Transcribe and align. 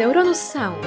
Neuronus 0.00 0.38
Sound. 0.38 0.86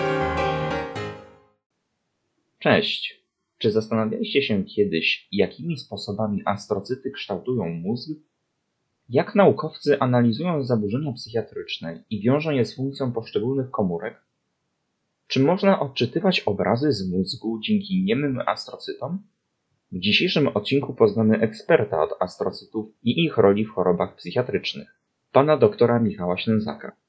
Cześć. 2.59 3.23
Czy 3.57 3.71
zastanawialiście 3.71 4.41
się 4.41 4.63
kiedyś, 4.63 5.27
jakimi 5.31 5.77
sposobami 5.77 6.41
astrocyty 6.45 7.11
kształtują 7.11 7.69
mózg? 7.69 8.09
Jak 9.09 9.35
naukowcy 9.35 9.99
analizują 9.99 10.63
zaburzenia 10.63 11.11
psychiatryczne 11.11 12.03
i 12.09 12.21
wiążą 12.21 12.51
je 12.51 12.65
z 12.65 12.75
funkcją 12.75 13.11
poszczególnych 13.11 13.71
komórek? 13.71 14.21
Czy 15.27 15.39
można 15.39 15.79
odczytywać 15.79 16.39
obrazy 16.39 16.91
z 16.91 17.11
mózgu 17.11 17.59
dzięki 17.59 18.03
niemym 18.03 18.39
astrocytom? 18.45 19.23
W 19.91 19.99
dzisiejszym 19.99 20.47
odcinku 20.47 20.93
poznamy 20.93 21.39
eksperta 21.39 22.03
od 22.03 22.11
astrocytów 22.19 22.85
i 23.03 23.25
ich 23.25 23.37
roli 23.37 23.65
w 23.65 23.71
chorobach 23.71 24.15
psychiatrycznych, 24.15 24.99
pana 25.31 25.57
doktora 25.57 25.99
Michała 25.99 26.37
Ślęzaka. 26.37 27.02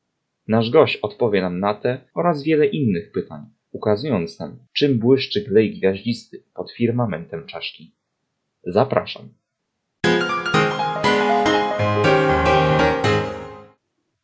Nasz 0.49 0.71
gość 0.71 0.97
odpowie 0.97 1.43
nam 1.43 1.61
na 1.61 1.75
te 1.75 2.01
oraz 2.15 2.43
wiele 2.43 2.67
innych 2.67 3.13
pytań, 3.13 3.47
ukazując 3.73 4.39
nam, 4.39 4.59
czym 4.73 4.99
błyszczy 4.99 5.41
glej 5.41 5.79
gwiaździsty 5.79 6.43
pod 6.55 6.73
firmamentem 6.73 7.47
czaszki. 7.47 7.95
Zapraszam. 8.67 9.29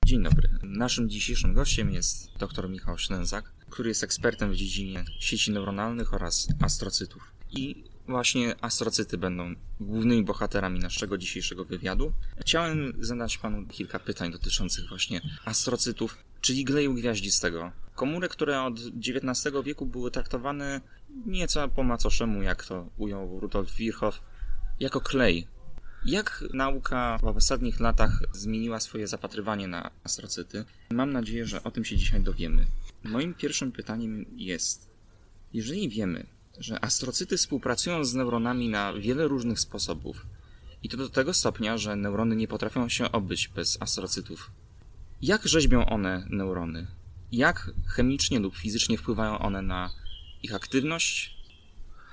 Dzień 0.05 0.23
dobry. 0.23 0.48
Naszym 0.62 1.09
dzisiejszym 1.09 1.55
gościem 1.55 1.92
jest 1.92 2.39
dr 2.39 2.70
Michał 2.70 2.98
Ślęzak, 2.98 3.52
który 3.70 3.89
jest 3.89 4.05
ekspertem 4.05 4.52
w 4.52 4.56
dziedzinie 4.56 5.05
sieci 5.20 5.52
neuronalnych 5.52 6.14
oraz 6.14 6.48
astrocytów. 6.62 7.34
I 7.52 7.84
właśnie 8.10 8.64
astrocyty 8.64 9.19
będą 9.19 9.55
głównymi 9.80 10.24
bohaterami 10.24 10.80
naszego 10.80 11.19
dzisiejszego 11.19 11.64
wywiadu. 11.64 12.12
Chciałem 12.41 12.92
zadać 13.00 13.38
panu 13.38 13.66
kilka 13.66 13.98
pytań 13.98 14.33
dotyczących 14.33 14.88
właśnie 14.88 15.20
astrocytów, 15.45 16.19
czyli 16.41 16.64
gleju 16.64 16.95
gwiaździstego. 16.95 17.73
Komórek, 17.95 18.30
które 18.30 18.62
od 18.62 18.74
XIX 18.96 19.55
wieku 19.64 19.86
były 19.86 20.10
traktowane 20.10 20.81
nieco 21.27 21.69
po 21.69 21.83
macoszemu, 21.83 22.42
jak 22.42 22.64
to 22.64 22.91
ujął 22.97 23.41
Rudolf 23.41 23.75
Virchow, 23.75 24.20
jako 24.81 25.00
klej. 25.00 25.47
Jak 26.05 26.44
nauka 26.55 27.19
w 27.22 27.36
ostatnich 27.36 27.81
latach 27.81 28.22
zmieniła 28.33 28.81
swoje 28.81 29.06
zapatrywanie 29.06 29.69
na 29.69 29.91
astrocyty? 30.05 30.64
Mam 30.91 31.12
nadzieję, 31.12 31.47
że 31.47 31.62
o 31.62 31.70
tym 31.70 31.84
się 31.84 31.97
dzisiaj 31.97 32.20
dowiemy. 32.20 32.66
Moim 33.05 33.34
pierwszym 33.34 33.72
pytaniem 33.72 34.25
jest, 34.36 34.91
jeżeli 35.53 35.88
wiemy, 35.88 36.27
że 36.61 36.84
astrocyty 36.84 37.36
współpracują 37.36 38.05
z 38.05 38.14
neuronami 38.14 38.69
na 38.69 38.92
wiele 38.92 39.28
różnych 39.28 39.61
sposobów, 39.61 40.27
i 40.83 40.89
to 40.89 40.97
do 40.97 41.08
tego 41.08 41.34
stopnia, 41.34 41.78
że 41.78 41.97
neurony 41.97 42.36
nie 42.36 42.48
potrafią 42.48 42.89
się 42.89 43.12
obyć 43.12 43.48
bez 43.48 43.83
astrocytów. 43.83 44.50
Jak 45.22 45.48
rzeźbią 45.48 45.86
one 45.86 46.27
neurony? 46.31 46.86
Jak 47.33 47.70
chemicznie 47.86 48.38
lub 48.38 48.56
fizycznie 48.56 48.98
wpływają 48.98 49.38
one 49.38 49.62
na 49.62 49.91
ich 50.42 50.55
aktywność? 50.55 51.36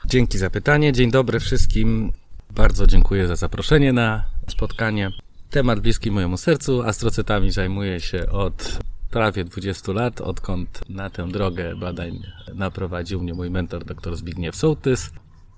Dzięki 0.06 0.38
za 0.38 0.50
pytanie. 0.50 0.94
Dzień 0.94 1.12
dobry 1.12 1.40
wszystkim. 1.40 2.12
Bardzo 2.52 2.88
dziękuję 2.88 3.28
za 3.28 3.36
zaproszenie 3.36 3.94
na 3.94 4.24
spotkanie. 4.48 5.12
Temat 5.50 5.80
bliski 5.80 6.12
mojemu 6.12 6.38
sercu. 6.38 6.84
Astrocytami 6.84 7.52
zajmuję 7.52 8.00
się 8.00 8.30
od 8.30 8.80
prawie 9.12 9.44
20 9.44 9.92
lat, 9.92 10.22
odkąd 10.22 10.90
na 10.90 11.10
tę 11.10 11.28
drogę 11.28 11.76
badań 11.76 12.22
naprowadził 12.56 13.22
mnie 13.22 13.34
mój 13.34 13.50
mentor 13.50 13.86
dr 13.86 14.16
Zbigniew 14.16 14.56
Sołtys. 14.56 15.12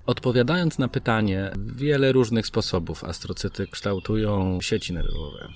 Odpowiadając 0.06 0.80
na 0.80 0.88
pytanie, 0.88 1.52
wiele 1.76 2.12
różnych 2.12 2.48
sposobów 2.48 3.04
astrocyty 3.04 3.68
kształtują 3.68 4.62
sieci 4.62 4.94
nerwowe. 4.94 5.48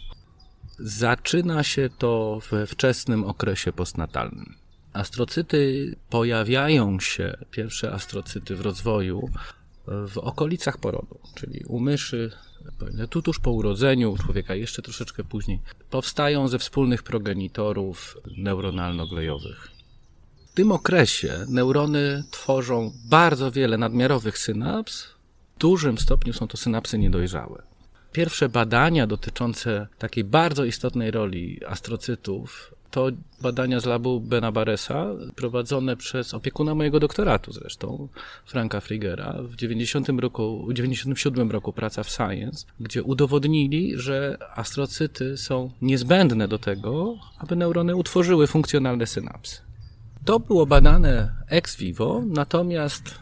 Zaczyna 0.80 1.64
się 1.64 1.90
to 1.98 2.40
we 2.52 2.68
wczesnym 2.68 3.24
okresie 3.24 3.74
postnatalnym. 3.74 4.56
Astrocyty 4.94 5.96
pojawiają 6.10 7.00
się, 7.00 7.38
pierwsze 7.52 7.94
astrocyty 7.94 8.56
w 8.56 8.62
rozwoju, 8.62 9.30
w 9.88 10.18
okolicach 10.18 10.78
porodu, 10.78 11.20
czyli 11.36 11.64
u 11.68 11.80
myszy, 11.80 12.32
tuż 13.24 13.40
po 13.40 13.52
urodzeniu, 13.52 14.18
człowieka 14.18 14.56
jeszcze 14.56 14.82
troszeczkę 14.82 15.24
później, 15.24 15.60
powstają 15.90 16.48
ze 16.48 16.60
wspólnych 16.60 17.04
progenitorów 17.04 18.18
neuronalno-glejowych. 18.38 19.72
W 20.52 20.56
tym 20.56 20.72
okresie 20.72 21.46
neurony 21.50 22.24
tworzą 22.32 22.92
bardzo 23.06 23.52
wiele 23.52 23.78
nadmiarowych 23.78 24.38
synaps. 24.38 25.08
W 25.56 25.60
dużym 25.60 25.98
stopniu 25.98 26.34
są 26.34 26.48
to 26.48 26.58
synapsy 26.58 26.98
niedojrzałe. 26.98 27.64
Pierwsze 28.12 28.50
badania 28.50 29.08
dotyczące 29.08 29.88
takiej 29.98 30.24
bardzo 30.24 30.66
istotnej 30.66 31.12
roli 31.12 31.66
astrocytów 31.66 32.74
to 32.94 33.08
badania 33.42 33.80
z 33.80 33.86
labu 33.86 34.22
Benabaresa, 34.22 35.06
prowadzone 35.36 35.98
przez 35.98 36.34
opiekuna 36.34 36.76
mojego 36.76 37.00
doktoratu 37.00 37.54
zresztą, 37.54 38.08
Franka 38.46 38.80
Frigera, 38.80 39.40
w 39.44 39.56
90 39.56 40.10
roku, 40.10 40.68
97 40.74 41.52
roku 41.52 41.74
praca 41.74 42.04
w 42.04 42.10
Science, 42.10 42.66
gdzie 42.80 43.04
udowodnili, 43.04 43.94
że 43.96 44.38
astrocyty 44.56 45.38
są 45.38 45.72
niezbędne 45.82 46.48
do 46.48 46.60
tego, 46.60 47.16
aby 47.38 47.56
neurony 47.56 47.96
utworzyły 47.96 48.48
funkcjonalne 48.48 49.08
synapsy. 49.08 49.62
To 50.26 50.40
było 50.40 50.66
badane 50.66 51.36
ex 51.48 51.76
vivo, 51.78 52.24
natomiast 52.28 53.20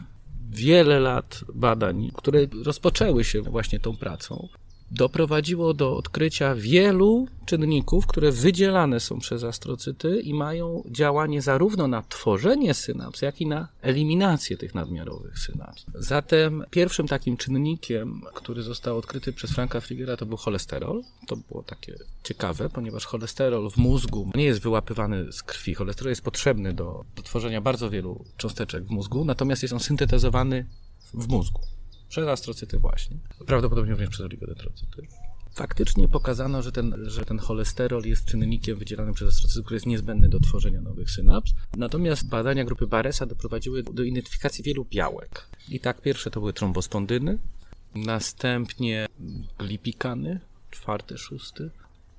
wiele 0.50 1.00
lat 1.00 1.44
badań, 1.54 2.10
które 2.14 2.40
rozpoczęły 2.64 3.24
się 3.24 3.42
właśnie 3.42 3.80
tą 3.80 3.96
pracą, 3.96 4.48
doprowadziło 4.92 5.74
do 5.74 5.96
odkrycia 5.96 6.54
wielu 6.54 7.26
czynników, 7.46 8.06
które 8.06 8.32
wydzielane 8.32 9.00
są 9.00 9.18
przez 9.18 9.44
astrocyty 9.44 10.20
i 10.20 10.34
mają 10.34 10.82
działanie 10.90 11.42
zarówno 11.42 11.88
na 11.88 12.02
tworzenie 12.02 12.74
synaps, 12.74 13.22
jak 13.22 13.40
i 13.40 13.46
na 13.46 13.68
eliminację 13.82 14.56
tych 14.56 14.74
nadmiarowych 14.74 15.38
synaps. 15.38 15.86
Zatem 15.94 16.64
pierwszym 16.70 17.08
takim 17.08 17.36
czynnikiem, 17.36 18.22
który 18.34 18.62
został 18.62 18.98
odkryty 18.98 19.32
przez 19.32 19.50
Franka 19.50 19.80
Frigera, 19.80 20.16
to 20.16 20.26
był 20.26 20.36
cholesterol. 20.36 21.02
To 21.26 21.36
było 21.36 21.62
takie 21.62 21.98
ciekawe, 22.22 22.70
ponieważ 22.70 23.06
cholesterol 23.06 23.70
w 23.70 23.76
mózgu 23.76 24.30
nie 24.34 24.44
jest 24.44 24.60
wyłapywany 24.60 25.32
z 25.32 25.42
krwi. 25.42 25.74
Cholesterol 25.74 26.10
jest 26.10 26.22
potrzebny 26.22 26.72
do, 26.72 27.04
do 27.16 27.22
tworzenia 27.22 27.60
bardzo 27.60 27.90
wielu 27.90 28.24
cząsteczek 28.36 28.84
w 28.84 28.90
mózgu, 28.90 29.24
natomiast 29.24 29.62
jest 29.62 29.74
on 29.74 29.80
syntetezowany 29.80 30.66
w 31.14 31.28
mózgu. 31.28 31.60
Przez 32.12 32.28
astrocyty 32.28 32.78
właśnie. 32.78 33.16
Prawdopodobnie 33.46 33.90
również 33.90 34.10
przez 34.10 34.26
oligodendrocyty. 34.26 35.06
Faktycznie 35.54 36.08
pokazano, 36.08 36.62
że 36.62 36.72
ten, 36.72 36.94
że 37.06 37.24
ten 37.24 37.38
cholesterol 37.38 38.04
jest 38.04 38.24
czynnikiem 38.24 38.78
wydzielanym 38.78 39.14
przez 39.14 39.28
astrocyty, 39.28 39.62
który 39.62 39.76
jest 39.76 39.86
niezbędny 39.86 40.28
do 40.28 40.40
tworzenia 40.40 40.80
nowych 40.80 41.10
synaps. 41.10 41.52
Natomiast 41.76 42.28
badania 42.28 42.64
grupy 42.64 42.86
Baresa 42.86 43.26
doprowadziły 43.26 43.82
do 43.82 44.02
identyfikacji 44.02 44.64
wielu 44.64 44.84
białek. 44.84 45.46
I 45.68 45.80
tak 45.80 46.00
pierwsze 46.00 46.30
to 46.30 46.40
były 46.40 46.52
trombospondyny, 46.52 47.38
następnie 47.94 49.06
glipikany, 49.58 50.40
czwarty, 50.70 51.18
szósty, 51.18 51.70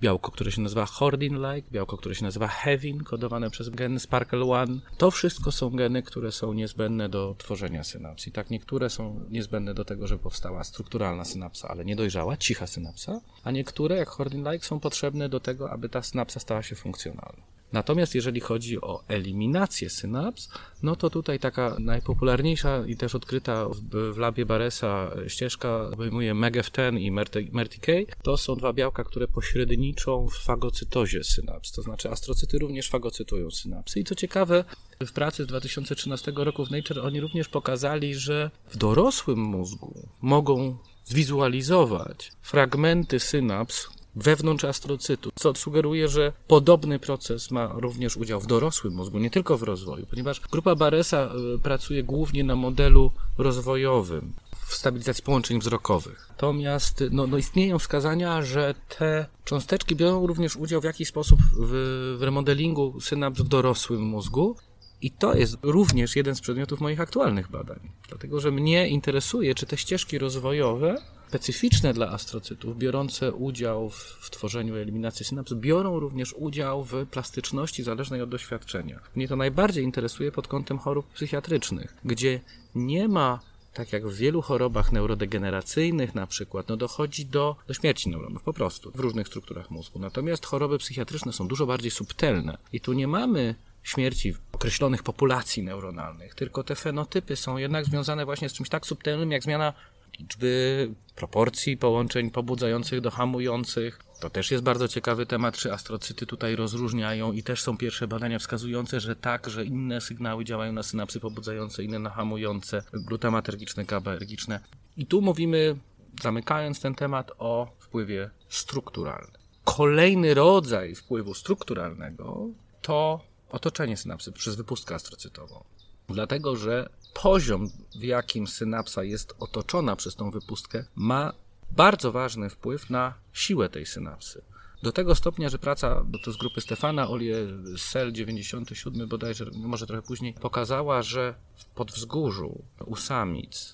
białko, 0.04 0.32
które 0.32 0.52
się 0.52 0.62
nazywa 0.62 0.86
Hordin-like, 0.86 1.72
białko, 1.72 1.98
które 1.98 2.16
się 2.16 2.24
nazywa 2.24 2.48
Hevin, 2.48 3.04
kodowane 3.04 3.50
przez 3.50 3.70
gen 3.70 3.98
Sparkle1. 3.98 4.80
To 4.98 5.12
wszystko 5.12 5.52
są 5.52 5.70
geny, 5.70 6.04
które 6.04 6.32
są 6.32 6.54
niezbędne 6.54 7.10
do 7.10 7.36
tworzenia 7.38 7.84
synaps. 7.84 8.28
I 8.28 8.32
tak 8.32 8.50
niektóre 8.50 8.90
są 8.90 9.26
niezbędne 9.30 9.74
do 9.74 9.86
tego, 9.86 10.08
żeby 10.08 10.24
powstała 10.24 10.64
strukturalna 10.64 11.26
synapsa, 11.26 11.68
ale 11.68 11.86
niedojrzała, 11.86 12.38
cicha 12.38 12.68
synapsa, 12.68 13.22
a 13.44 13.52
niektóre, 13.52 13.98
jak 13.98 14.10
Hordin-like, 14.10 14.66
są 14.66 14.80
potrzebne 14.80 15.30
do 15.30 15.40
tego, 15.40 15.72
aby 15.72 15.90
ta 15.90 16.02
synapsa 16.02 16.40
stała 16.40 16.64
się 16.64 16.76
funkcjonalna. 16.76 17.53
Natomiast 17.74 18.16
jeżeli 18.16 18.40
chodzi 18.40 18.82
o 18.82 19.04
eliminację 19.08 19.90
synaps, 19.90 20.50
no 20.84 20.96
to 20.96 21.10
tutaj 21.10 21.40
taka 21.40 21.76
najpopularniejsza 21.80 22.86
i 22.88 22.96
też 22.96 23.16
odkryta 23.16 23.70
w, 23.70 24.14
w 24.14 24.18
labie 24.18 24.46
Baresa 24.46 25.12
ścieżka 25.28 25.90
obejmuje 25.94 26.34
MEGF10 26.34 27.00
i 27.00 27.12
MERTK. 27.52 27.88
To 28.24 28.38
są 28.38 28.56
dwa 28.56 28.74
białka, 28.74 29.04
które 29.04 29.28
pośredniczą 29.28 30.28
w 30.28 30.38
fagocytozie 30.38 31.24
synaps, 31.24 31.72
to 31.72 31.82
znaczy 31.82 32.10
astrocyty 32.10 32.60
również 32.60 32.90
fagocytują 32.90 33.52
synapsy. 33.52 34.00
I 34.00 34.04
co 34.04 34.16
ciekawe, 34.16 34.66
w 35.00 35.12
pracy 35.12 35.44
z 35.44 35.48
2013 35.48 36.32
roku 36.36 36.66
w 36.66 36.72
Nature 36.72 37.00
oni 37.00 37.20
również 37.20 37.50
pokazali, 37.50 38.16
że 38.16 38.52
w 38.70 38.78
dorosłym 38.78 39.40
mózgu 39.40 40.08
mogą 40.22 40.78
zwizualizować 41.06 42.32
fragmenty 42.42 43.20
synaps, 43.20 43.90
wewnątrz 44.16 44.64
astrocytu, 44.64 45.32
co 45.36 45.56
sugeruje, 45.56 46.08
że 46.08 46.34
podobny 46.48 47.00
proces 47.00 47.52
ma 47.52 47.68
również 47.68 48.18
udział 48.18 48.40
w 48.40 48.48
dorosłym 48.48 48.94
mózgu, 48.94 49.20
nie 49.20 49.30
tylko 49.30 49.58
w 49.58 49.64
rozwoju, 49.64 50.06
ponieważ 50.10 50.40
grupa 50.40 50.76
Baresa 50.76 51.18
e, 51.18 51.58
pracuje 51.64 52.04
głównie 52.04 52.44
na 52.44 52.56
modelu 52.56 53.12
rozwojowym 53.38 54.34
w 54.68 54.74
stabilizacji 54.76 55.24
połączeń 55.24 55.60
wzrokowych. 55.60 56.26
Natomiast 56.30 57.04
no, 57.12 57.28
no 57.28 57.38
istnieją 57.38 57.80
wskazania, 57.80 58.42
że 58.42 58.76
te 58.98 59.26
cząsteczki 59.46 59.96
biorą 59.96 60.28
również 60.28 60.56
udział 60.56 60.82
w 60.82 60.84
jakiś 60.84 61.08
sposób 61.08 61.40
w, 61.60 62.18
w 62.20 62.24
remodelingu 62.24 63.02
synaps 63.02 63.42
w 63.42 63.48
dorosłym 63.48 64.02
mózgu 64.02 64.56
I 65.04 65.12
to 65.12 65.34
jest 65.34 65.58
również 65.62 66.16
jeden 66.16 66.36
z 66.36 66.42
przedmiotów 66.42 66.82
moich 66.82 67.02
aktualnych 67.02 67.52
badań. 67.52 67.80
Dlatego, 68.10 68.40
że 68.40 68.52
mnie 68.52 68.88
interesuje, 68.88 69.56
czy 69.56 69.66
te 69.66 69.78
ścieżki 69.78 70.18
rozwojowe, 70.18 71.02
specyficzne 71.28 71.94
dla 71.94 72.10
astrocytów, 72.10 72.78
biorące 72.78 73.32
udział 73.32 73.90
w, 73.90 74.18
w 74.22 74.30
tworzeniu 74.30 74.76
eliminacji 74.76 75.26
synaps, 75.26 75.54
biorą 75.54 76.00
również 76.00 76.34
udział 76.34 76.84
w 76.84 77.06
plastyczności 77.12 77.84
zależnej 77.84 78.22
od 78.22 78.30
doświadczenia. 78.30 79.00
Mnie 79.16 79.28
to 79.28 79.36
najbardziej 79.36 79.84
interesuje 79.84 80.32
pod 80.32 80.48
kątem 80.48 80.78
chorób 80.78 81.08
psychiatrycznych, 81.08 81.96
gdzie 82.06 82.40
nie 82.76 83.08
ma 83.08 83.40
tak 83.74 83.94
jak 83.94 84.08
w 84.08 84.16
wielu 84.16 84.42
chorobach 84.42 84.92
neurodegeneracyjnych 84.92 86.16
na 86.16 86.28
przykład, 86.28 86.68
no 86.70 86.78
dochodzi 86.78 87.26
do, 87.26 87.56
do 87.68 87.74
śmierci 87.74 88.10
neuronów 88.10 88.44
po 88.44 88.54
prostu 88.54 88.92
w 88.92 89.00
różnych 89.00 89.28
strukturach 89.28 89.72
mózgu. 89.72 90.00
Natomiast 90.00 90.46
choroby 90.46 90.78
psychiatryczne 90.78 91.34
są 91.34 91.48
dużo 91.48 91.66
bardziej 91.66 91.92
subtelne 91.92 92.58
i 92.74 92.82
tu 92.82 92.94
nie 92.94 93.08
mamy 93.08 93.56
śmierci 93.84 94.34
określonych 94.54 95.04
populacji 95.04 95.64
neuronalnych, 95.64 96.36
tylko 96.36 96.64
te 96.64 96.76
fenotypy 96.76 97.36
są 97.36 97.58
jednak 97.58 97.86
związane 97.86 98.26
właśnie 98.26 98.50
z 98.50 98.54
czymś 98.54 98.70
tak 98.70 98.86
subtelnym 98.86 99.32
jak 99.32 99.44
zmiana 99.44 99.74
liczby, 100.20 100.90
proporcji 101.16 101.78
połączeń 101.78 102.32
pobudzających 102.32 103.02
do 103.02 103.12
hamujących. 103.12 104.00
To 104.22 104.30
też 104.30 104.52
jest 104.52 104.64
bardzo 104.64 104.88
ciekawy 104.88 105.26
temat, 105.26 105.58
czy 105.58 105.74
astrocyty 105.74 106.26
tutaj 106.26 106.56
rozróżniają 106.56 107.32
i 107.32 107.44
też 107.44 107.62
są 107.62 107.78
pierwsze 107.78 108.08
badania 108.08 108.40
wskazujące, 108.40 109.00
że 109.00 109.16
tak, 109.16 109.50
że 109.50 109.66
inne 109.66 110.02
sygnały 110.02 110.46
działają 110.46 110.74
na 110.74 110.84
synapsy 110.84 111.20
pobudzające, 111.20 111.84
inne 111.84 112.00
na 112.00 112.10
hamujące, 112.10 112.84
glutamatergiczne, 112.94 113.86
GABAergiczne. 113.86 114.60
I 114.98 115.06
tu 115.06 115.22
mówimy, 115.22 115.76
zamykając 116.22 116.80
ten 116.80 116.96
temat, 116.96 117.32
o 117.40 117.68
wpływie 117.80 118.30
strukturalnym. 118.50 119.32
Kolejny 119.64 120.34
rodzaj 120.34 120.96
wpływu 120.96 121.34
strukturalnego 121.34 122.48
to 122.82 123.20
otoczenie 123.54 123.98
synapsy 123.98 124.32
przez 124.32 124.56
wypustkę 124.56 124.96
astrocytową. 124.96 125.64
Dlatego, 126.10 126.56
że 126.56 126.90
poziom, 127.14 127.70
w 127.96 128.04
jakim 128.04 128.48
synapsa 128.48 129.04
jest 129.04 129.36
otoczona 129.40 129.96
przez 129.96 130.16
tą 130.16 130.32
wypustkę, 130.32 130.86
ma 130.96 131.34
bardzo 131.72 132.12
ważny 132.12 132.50
wpływ 132.50 132.90
na 132.90 133.14
siłę 133.34 133.70
tej 133.70 133.86
synapsy. 133.86 134.42
Do 134.84 134.92
tego 134.92 135.16
stopnia, 135.16 135.50
że 135.50 135.58
praca, 135.58 136.04
bo 136.06 136.20
to 136.20 136.32
z 136.32 136.38
grupy 136.38 136.62
Stefana 136.62 137.10
Olie, 137.10 137.36
Sel 137.78 138.12
97 138.12 139.08
bodajże, 139.08 139.46
może 139.56 139.88
trochę 139.88 140.02
później, 140.02 140.34
pokazała, 140.34 141.02
że 141.02 141.36
w 141.56 141.66
podwzgórzu 141.66 142.64
u 142.86 142.96
samic 142.96 143.74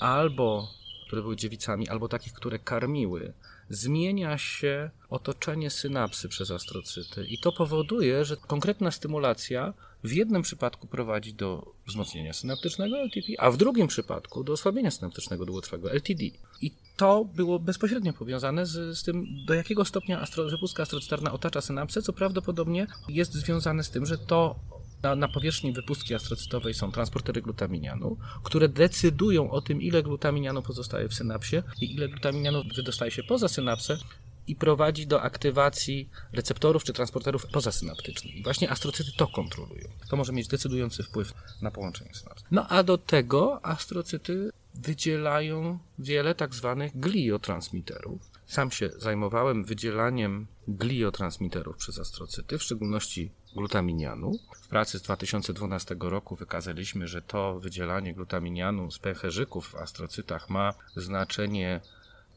albo, 0.00 0.68
które 1.06 1.22
były 1.22 1.36
dziewicami, 1.36 1.88
albo 1.88 2.08
takich, 2.08 2.32
które 2.32 2.58
karmiły, 2.58 3.32
zmienia 3.70 4.38
się 4.38 4.90
otoczenie 5.10 5.70
synapsy 5.70 6.28
przez 6.28 6.50
astrocyty 6.50 7.24
i 7.24 7.38
to 7.38 7.52
powoduje, 7.52 8.24
że 8.24 8.36
konkretna 8.36 8.90
stymulacja 8.90 9.74
w 10.04 10.12
jednym 10.12 10.42
przypadku 10.42 10.86
prowadzi 10.86 11.34
do 11.34 11.74
wzmocnienia 11.86 12.32
synaptycznego 12.32 12.98
LTP, 12.98 13.26
a 13.38 13.50
w 13.50 13.56
drugim 13.56 13.86
przypadku 13.86 14.44
do 14.44 14.52
osłabienia 14.52 14.90
synaptycznego 14.90 15.46
długotrwałego 15.46 15.92
LTD. 15.92 16.24
I 16.60 16.70
to 16.96 17.24
było 17.24 17.58
bezpośrednio 17.58 18.12
powiązane 18.12 18.66
z, 18.66 18.98
z 18.98 19.02
tym, 19.02 19.26
do 19.46 19.54
jakiego 19.54 19.84
stopnia 19.84 20.20
astro, 20.20 20.44
wypustka 20.44 20.82
astrocytarna 20.82 21.32
otacza 21.32 21.60
synapsę, 21.60 22.02
co 22.02 22.12
prawdopodobnie 22.12 22.86
jest 23.08 23.32
związane 23.32 23.84
z 23.84 23.90
tym, 23.90 24.06
że 24.06 24.18
to 24.18 24.54
na, 25.02 25.16
na, 25.16 25.28
powierzchni 25.28 25.72
wypustki 25.72 26.14
astrocytowej 26.14 26.74
są 26.74 26.92
transportery 26.92 27.42
glutaminianu, 27.42 28.16
które 28.42 28.68
decydują 28.68 29.50
o 29.50 29.60
tym, 29.60 29.82
ile 29.82 30.02
glutaminianu 30.02 30.62
pozostaje 30.62 31.08
w 31.08 31.14
synapsie 31.14 31.62
i 31.80 31.94
ile 31.94 32.08
glutaminianu 32.08 32.62
wydostaje 32.76 33.10
się 33.10 33.22
poza 33.22 33.48
synapsę 33.48 33.98
i 34.46 34.56
prowadzi 34.56 35.06
do 35.06 35.22
aktywacji 35.22 36.08
receptorów 36.32 36.84
czy 36.84 36.92
transporterów 36.92 37.46
pozasynaptycznych. 37.46 38.36
I 38.36 38.42
właśnie 38.42 38.70
astrocyty 38.70 39.12
to 39.16 39.26
kontrolują. 39.26 39.88
To 40.08 40.16
może 40.16 40.32
mieć 40.32 40.48
decydujący 40.48 41.02
wpływ 41.02 41.34
na 41.62 41.70
połączenie 41.70 42.14
synaps. 42.14 42.44
No 42.50 42.68
a 42.68 42.82
do 42.82 42.98
tego 42.98 43.66
astrocyty 43.66 44.50
wydzielają 44.74 45.78
wiele 45.98 46.34
tak 46.34 46.54
zwanych 46.54 47.00
gliotransmiterów. 47.00 48.30
Sam 48.46 48.70
się 48.70 48.90
zajmowałem 48.98 49.64
wydzielaniem 49.64 50.46
gliotransmiterów 50.68 51.76
przez 51.76 51.98
astrocyty, 51.98 52.58
w 52.58 52.62
szczególności 52.62 53.30
glutaminianu. 53.56 54.32
W 54.62 54.68
pracy 54.68 54.98
z 54.98 55.02
2012 55.02 55.96
roku 56.00 56.36
wykazaliśmy, 56.36 57.08
że 57.08 57.22
to 57.22 57.60
wydzielanie 57.60 58.14
glutaminianu 58.14 58.90
z 58.90 58.98
pęcherzyków 58.98 59.68
w 59.68 59.74
astrocytach 59.74 60.50
ma 60.50 60.74
znaczenie 60.96 61.80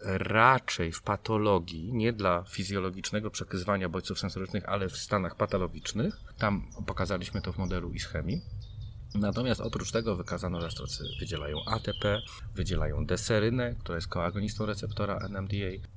raczej 0.06 0.92
w 0.92 1.01
patologii, 1.01 1.94
nie 1.94 2.13
dla 2.13 2.44
fizjologicznego 2.44 3.31
przekazywania 3.31 3.89
bodźców 3.89 4.19
sensorycznych, 4.19 4.69
ale 4.69 4.89
w 4.89 4.98
stanach 4.98 5.36
patologicznych. 5.36 6.18
Tam 6.38 6.68
pokazaliśmy 6.86 7.42
to 7.42 7.54
w 7.54 7.57
modelu 7.57 7.92
ischemii. 7.92 8.42
Natomiast 9.15 9.62
oprócz 9.62 9.92
tego 9.92 10.15
wykazano, 10.15 10.62
że 10.62 10.68
astrocy 10.68 11.04
wydzielają 11.19 11.57
ATP, 11.65 12.21
wydzielają 12.56 13.06
deserynę, 13.06 13.75
która 13.75 13.95
jest 13.95 14.07
koagonistą 14.07 14.65
receptora 14.65 15.18
NMDA, 15.18 15.88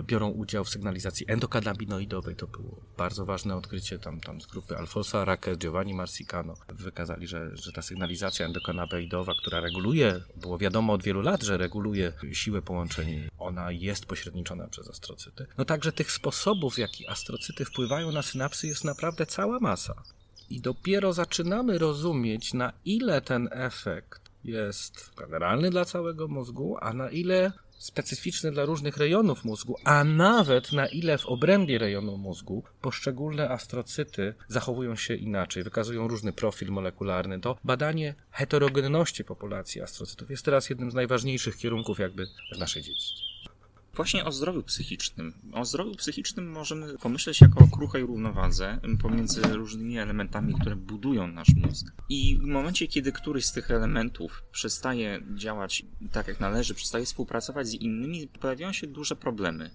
biorą 0.00 0.28
udział 0.28 0.64
w 0.64 0.68
sygnalizacji 0.68 1.26
endokannabinoidowej. 1.28 2.36
To 2.36 2.46
było 2.46 2.80
bardzo 2.98 3.24
ważne 3.24 3.56
odkrycie 3.56 3.98
tam, 3.98 4.20
tam 4.20 4.40
z 4.40 4.46
grupy 4.46 4.76
Alfonso 4.76 5.24
Raquez, 5.24 5.58
Giovanni 5.58 5.94
Marsicano. 5.94 6.54
Wykazali, 6.68 7.26
że, 7.26 7.56
że 7.56 7.72
ta 7.72 7.82
sygnalizacja 7.82 8.46
endokannabinoidowa, 8.46 9.32
która 9.40 9.60
reguluje, 9.60 10.20
było 10.36 10.58
wiadomo 10.58 10.92
od 10.92 11.02
wielu 11.02 11.20
lat, 11.20 11.42
że 11.42 11.56
reguluje 11.56 12.12
siłę 12.32 12.62
połączeń, 12.62 13.28
ona 13.38 13.72
jest 13.72 14.06
pośredniczona 14.06 14.68
przez 14.68 14.90
astrocyty. 14.90 15.46
No 15.58 15.64
także 15.64 15.92
tych 15.92 16.12
sposobów, 16.12 16.74
w 16.74 16.78
jaki 16.78 17.08
astrocyty 17.08 17.64
wpływają 17.64 18.12
na 18.12 18.22
synapsy 18.22 18.66
jest 18.66 18.84
naprawdę 18.84 19.26
cała 19.26 19.60
masa. 19.60 20.02
I 20.50 20.60
dopiero 20.60 21.12
zaczynamy 21.12 21.78
rozumieć, 21.78 22.54
na 22.54 22.72
ile 22.84 23.20
ten 23.20 23.48
efekt 23.52 24.22
jest 24.44 25.10
generalny 25.16 25.70
dla 25.70 25.84
całego 25.84 26.28
mózgu, 26.28 26.76
a 26.80 26.92
na 26.92 27.10
ile 27.10 27.52
specyficzny 27.82 28.52
dla 28.52 28.64
różnych 28.64 28.96
rejonów 28.96 29.44
mózgu, 29.44 29.76
a 29.84 30.04
nawet 30.04 30.72
na 30.72 30.86
ile 30.86 31.18
w 31.18 31.26
obrębie 31.26 31.78
rejonu 31.78 32.16
mózgu 32.16 32.64
poszczególne 32.80 33.50
astrocyty 33.50 34.34
zachowują 34.48 34.96
się 34.96 35.14
inaczej, 35.14 35.62
wykazują 35.62 36.08
różny 36.08 36.32
profil 36.32 36.68
molekularny, 36.68 37.40
to 37.40 37.56
badanie 37.64 38.14
heterogenności 38.30 39.24
populacji 39.24 39.82
astrocytów 39.82 40.30
jest 40.30 40.44
teraz 40.44 40.70
jednym 40.70 40.90
z 40.90 40.94
najważniejszych 40.94 41.56
kierunków 41.56 41.98
jakby 41.98 42.26
w 42.54 42.58
naszej 42.58 42.82
dziedzinie. 42.82 43.31
Właśnie 43.94 44.24
o 44.24 44.32
zdrowiu 44.32 44.62
psychicznym. 44.62 45.32
O 45.52 45.64
zdrowiu 45.64 45.94
psychicznym 45.94 46.50
możemy 46.50 46.98
pomyśleć 46.98 47.40
jako 47.40 47.64
o 47.64 47.68
kruchej 47.68 48.02
równowadze 48.02 48.80
pomiędzy 49.02 49.42
różnymi 49.42 49.98
elementami, 49.98 50.54
które 50.60 50.76
budują 50.76 51.26
nasz 51.26 51.48
mózg. 51.56 51.86
I 52.08 52.38
w 52.38 52.42
momencie, 52.44 52.88
kiedy 52.88 53.12
któryś 53.12 53.46
z 53.46 53.52
tych 53.52 53.70
elementów 53.70 54.42
przestaje 54.52 55.20
działać 55.34 55.82
tak 56.12 56.28
jak 56.28 56.40
należy, 56.40 56.74
przestaje 56.74 57.04
współpracować 57.04 57.68
z 57.68 57.74
innymi, 57.74 58.28
pojawiają 58.28 58.72
się 58.72 58.86
duże 58.86 59.16
problemy. 59.16 59.70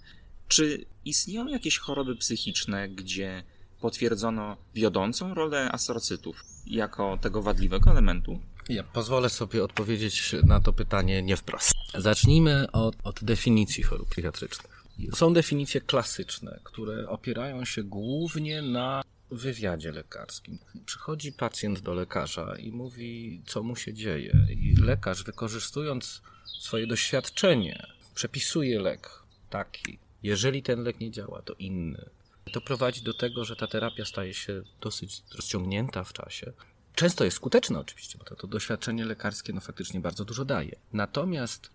Czy 0.48 0.86
istnieją 1.06 1.48
jakieś 1.48 1.78
choroby 1.78 2.16
psychiczne, 2.16 2.90
gdzie 2.90 3.44
potwierdzono 3.82 4.58
wiodącą 4.76 5.34
rolę 5.34 5.72
astrocytów 5.72 6.44
jako 6.68 7.18
tego 7.22 7.42
wadliwego 7.42 7.92
elementu? 7.92 8.40
Ja 8.70 8.84
pozwolę 8.84 9.30
sobie 9.30 9.64
odpowiedzieć 9.64 10.36
na 10.44 10.60
to 10.60 10.74
pytanie 10.74 11.22
nie 11.22 11.38
wprost. 11.38 11.74
Zacznijmy 11.98 12.72
od, 12.72 12.96
od 13.04 13.24
definicji 13.24 13.84
chorób 13.84 14.10
psychiatrycznych. 14.10 14.84
Są 15.16 15.34
definicje 15.34 15.82
klasyczne, 15.82 16.60
które 16.64 17.10
opierają 17.10 17.66
się 17.66 17.84
głównie 17.84 18.62
na 18.62 19.04
wywiadzie 19.32 19.92
lekarskim. 19.92 20.60
Przychodzi 20.86 21.34
pacjent 21.34 21.80
do 21.80 21.94
lekarza 21.94 22.56
i 22.60 22.72
mówi, 22.72 23.42
co 23.46 23.64
mu 23.64 23.76
się 23.76 23.94
dzieje, 23.94 24.48
i 24.50 24.76
lekarz, 24.76 25.24
wykorzystując 25.24 26.22
swoje 26.60 26.88
doświadczenie, 26.88 27.88
przepisuje 28.16 28.80
lek 28.80 29.10
taki. 29.50 30.00
Jeżeli 30.24 30.64
ten 30.64 30.84
lek 30.84 31.00
nie 31.00 31.12
działa, 31.12 31.42
to 31.42 31.54
inny. 31.54 32.10
To 32.52 32.62
prowadzi 32.62 33.02
do 33.02 33.14
tego, 33.14 33.46
że 33.46 33.56
ta 33.56 33.68
terapia 33.68 34.06
staje 34.06 34.34
się 34.34 34.62
dosyć 34.82 35.24
rozciągnięta 35.36 36.04
w 36.04 36.14
czasie. 36.14 36.54
Często 36.98 37.24
jest 37.26 37.38
skuteczne 37.38 37.80
oczywiście, 37.80 38.18
bo 38.18 38.26
to, 38.26 38.36
to 38.36 38.48
doświadczenie 38.48 39.06
lekarskie 39.06 39.54
no, 39.54 39.62
faktycznie 39.62 40.00
bardzo 40.00 40.26
dużo 40.26 40.46
daje. 40.46 40.76
Natomiast 40.94 41.70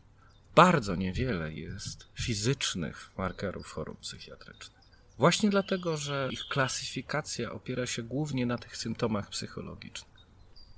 bardzo 0.55 0.95
niewiele 0.95 1.53
jest 1.53 2.07
fizycznych 2.15 3.11
markerów 3.19 3.67
chorób 3.67 4.01
psychiatrycznych. 4.01 4.83
Właśnie 5.19 5.51
dlatego, 5.51 5.97
że 5.97 6.29
ich 6.33 6.45
klasyfikacja 6.49 7.53
opiera 7.53 7.87
się 7.87 8.03
głównie 8.03 8.47
na 8.47 8.59
tych 8.59 8.77
symptomach 8.77 9.31
psychologicznych. 9.31 10.27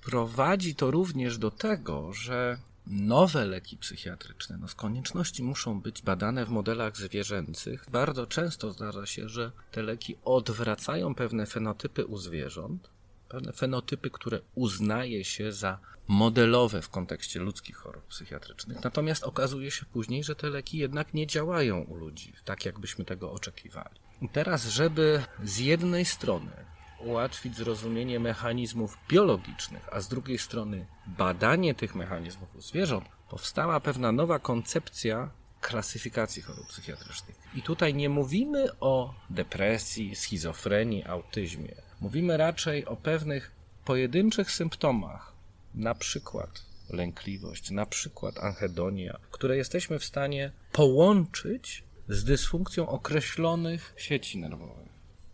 Prowadzi 0.03 0.75
to 0.75 0.91
również 0.91 1.39
do 1.39 1.51
tego, 1.51 2.13
że 2.13 2.59
nowe 2.87 3.47
leki 3.47 3.77
psychiatryczne 3.77 4.59
no 4.61 4.69
z 4.69 4.75
konieczności 4.75 5.43
muszą 5.43 5.81
być 5.81 6.03
badane 6.03 6.47
w 6.47 6.51
modelach 6.51 6.97
zwierzęcych. 6.97 7.87
Bardzo 7.91 8.27
często 8.27 8.73
zdarza 8.73 9.07
się, 9.07 9.29
że 9.29 9.53
te 9.73 9.83
leki 9.83 10.17
odwracają 10.25 11.15
pewne 11.15 11.47
fenotypy 11.47 12.07
u 12.07 12.19
zwierząt, 12.19 12.94
pewne 13.29 13.53
fenotypy, 13.53 14.11
które 14.11 14.41
uznaje 14.55 15.25
się 15.25 15.53
za 15.53 15.79
modelowe 16.09 16.83
w 16.83 16.89
kontekście 16.89 17.41
ludzkich 17.41 17.77
chorób 17.77 18.07
psychiatrycznych. 18.07 18.85
Natomiast 18.85 19.25
okazuje 19.25 19.71
się 19.71 19.87
później, 19.87 20.25
że 20.25 20.35
te 20.35 20.51
leki 20.51 20.79
jednak 20.79 21.15
nie 21.15 21.27
działają 21.27 21.81
u 21.81 21.95
ludzi 21.97 22.33
tak, 22.45 22.65
jakbyśmy 22.65 23.05
tego 23.05 23.33
oczekiwali. 23.33 24.01
I 24.23 24.29
teraz, 24.29 24.67
żeby 24.67 25.23
z 25.45 25.59
jednej 25.59 26.05
strony 26.05 26.51
ułatwić 26.99 27.57
zrozumienie 27.57 28.21
mechanizmów 28.21 28.99
biologicznych, 29.09 29.89
a 29.93 30.01
z 30.01 30.09
drugiej 30.09 30.39
strony 30.39 30.87
badanie 31.07 31.75
tych 31.75 31.95
mechanizmów 31.95 32.57
u 32.57 32.61
zwierząt, 32.61 33.05
powstała 33.31 33.81
pewna 33.81 34.13
nowa 34.13 34.39
koncepcja 34.39 35.31
klasyfikacji 35.61 36.43
chorób 36.43 36.67
psychiatrycznych. 36.67 37.37
I 37.55 37.63
tutaj 37.63 37.95
nie 37.95 38.09
mówimy 38.09 38.69
o 38.81 39.15
depresji, 39.31 40.17
schizofrenii, 40.17 41.05
autyzmie. 41.05 41.75
Mówimy 42.01 42.37
raczej 42.37 42.87
o 42.87 42.97
pewnych 42.97 43.51
pojedynczych 43.85 44.51
symptomach, 44.51 45.33
na 45.75 45.95
przykład 45.95 46.63
lękliwość, 46.91 47.71
na 47.71 47.87
przykład 47.87 48.39
anhedonia, 48.39 49.19
które 49.31 49.57
jesteśmy 49.57 49.99
w 49.99 50.05
stanie 50.05 50.53
połączyć 50.73 51.85
z 52.09 52.25
dysfunkcją 52.25 52.89
określonych 52.89 53.95
sieci 53.97 54.39
nerwowych. 54.39 54.89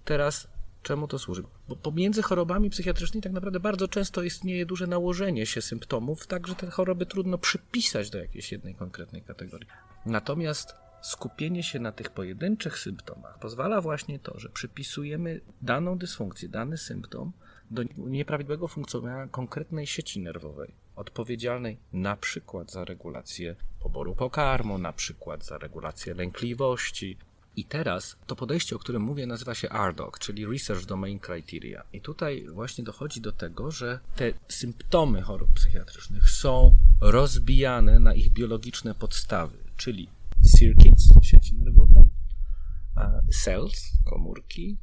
Teraz 0.04 0.48
czemu 0.82 1.08
to 1.08 1.18
służy? 1.18 1.42
Bo 1.68 1.76
pomiędzy 1.76 2.22
chorobami 2.22 2.70
psychiatrycznymi 2.70 3.22
tak 3.22 3.32
naprawdę 3.32 3.60
bardzo 3.60 3.88
często 3.88 4.22
istnieje 4.22 4.66
duże 4.66 4.86
nałożenie 4.86 5.46
się 5.46 5.62
symptomów, 5.62 6.26
tak 6.26 6.46
że 6.46 6.54
te 6.54 6.70
choroby 6.70 7.06
trudno 7.06 7.38
przypisać 7.38 8.10
do 8.10 8.18
jakiejś 8.18 8.52
jednej 8.52 8.74
konkretnej 8.74 9.22
kategorii. 9.22 9.68
Natomiast 10.06 10.74
skupienie 11.02 11.62
się 11.62 11.78
na 11.78 11.92
tych 11.92 12.10
pojedynczych 12.10 12.78
symptomach 12.78 13.38
pozwala 13.38 13.80
właśnie 13.80 14.18
to, 14.18 14.38
że 14.38 14.48
przypisujemy 14.48 15.40
daną 15.62 15.98
dysfunkcję, 15.98 16.48
dany 16.48 16.76
symptom 16.76 17.32
do 17.70 17.82
nieprawidłowego 17.96 18.68
funkcjonowania 18.68 19.26
konkretnej 19.26 19.86
sieci 19.86 20.20
nerwowej, 20.20 20.74
odpowiedzialnej 20.96 21.78
na 21.92 22.16
przykład 22.16 22.70
za 22.70 22.84
regulację 22.84 23.56
poboru 23.80 24.14
pokarmu, 24.14 24.78
na 24.78 24.92
przykład 24.92 25.44
za 25.44 25.58
regulację 25.58 26.14
lękliwości. 26.14 27.16
I 27.56 27.64
teraz 27.64 28.16
to 28.26 28.36
podejście, 28.36 28.76
o 28.76 28.78
którym 28.78 29.02
mówię, 29.02 29.26
nazywa 29.26 29.54
się 29.54 29.68
RDoC, 29.68 30.18
czyli 30.18 30.46
Research 30.46 30.84
Domain 30.84 31.20
Criteria. 31.20 31.82
I 31.92 32.00
tutaj 32.00 32.46
właśnie 32.52 32.84
dochodzi 32.84 33.20
do 33.20 33.32
tego, 33.32 33.70
że 33.70 33.98
te 34.16 34.32
symptomy 34.48 35.22
chorób 35.22 35.50
psychiatrycznych 35.54 36.30
są 36.30 36.76
rozbijane 37.00 37.98
na 37.98 38.14
ich 38.14 38.30
biologiczne 38.30 38.94
podstawy, 38.94 39.58
czyli 39.76 40.08
circuits, 40.42 41.12
sieci 41.22 41.56
nerwowe, 41.56 42.04
cells, 43.44 43.92
komórki, 44.04 44.78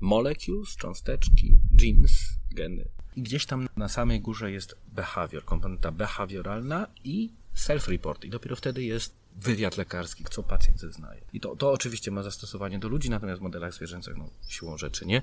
molecules, 0.00 0.76
cząsteczki, 0.76 1.58
genes, 1.72 2.38
geny. 2.50 2.88
I 3.16 3.22
gdzieś 3.22 3.46
tam 3.46 3.68
na 3.76 3.88
samej 3.88 4.20
górze 4.20 4.52
jest 4.52 4.76
behavior, 4.92 5.44
komponenta 5.44 5.92
behawioralna 5.92 6.86
i 7.04 7.32
self-report. 7.54 8.24
I 8.24 8.30
dopiero 8.30 8.56
wtedy 8.56 8.84
jest 8.84 9.14
wywiad 9.36 9.76
lekarski, 9.76 10.24
co 10.30 10.42
pacjent 10.42 10.80
zeznaje. 10.80 11.20
I 11.32 11.40
to, 11.40 11.56
to 11.56 11.72
oczywiście 11.72 12.10
ma 12.10 12.22
zastosowanie 12.22 12.78
do 12.78 12.88
ludzi, 12.88 13.10
natomiast 13.10 13.40
w 13.40 13.42
modelach 13.42 13.74
zwierzęcych, 13.74 14.16
no, 14.16 14.30
siłą 14.48 14.78
rzeczy 14.78 15.06
nie. 15.06 15.22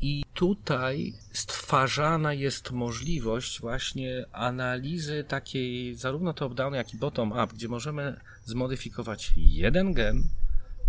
I 0.00 0.24
tutaj 0.34 1.14
stwarzana 1.32 2.34
jest 2.34 2.70
możliwość 2.70 3.60
właśnie 3.60 4.24
analizy 4.32 5.24
takiej 5.28 5.94
zarówno 5.94 6.34
top-down, 6.34 6.74
jak 6.74 6.94
i 6.94 6.96
bottom-up, 6.96 7.54
gdzie 7.54 7.68
możemy 7.68 8.20
zmodyfikować 8.50 9.32
jeden 9.36 9.94
gen 9.94 10.22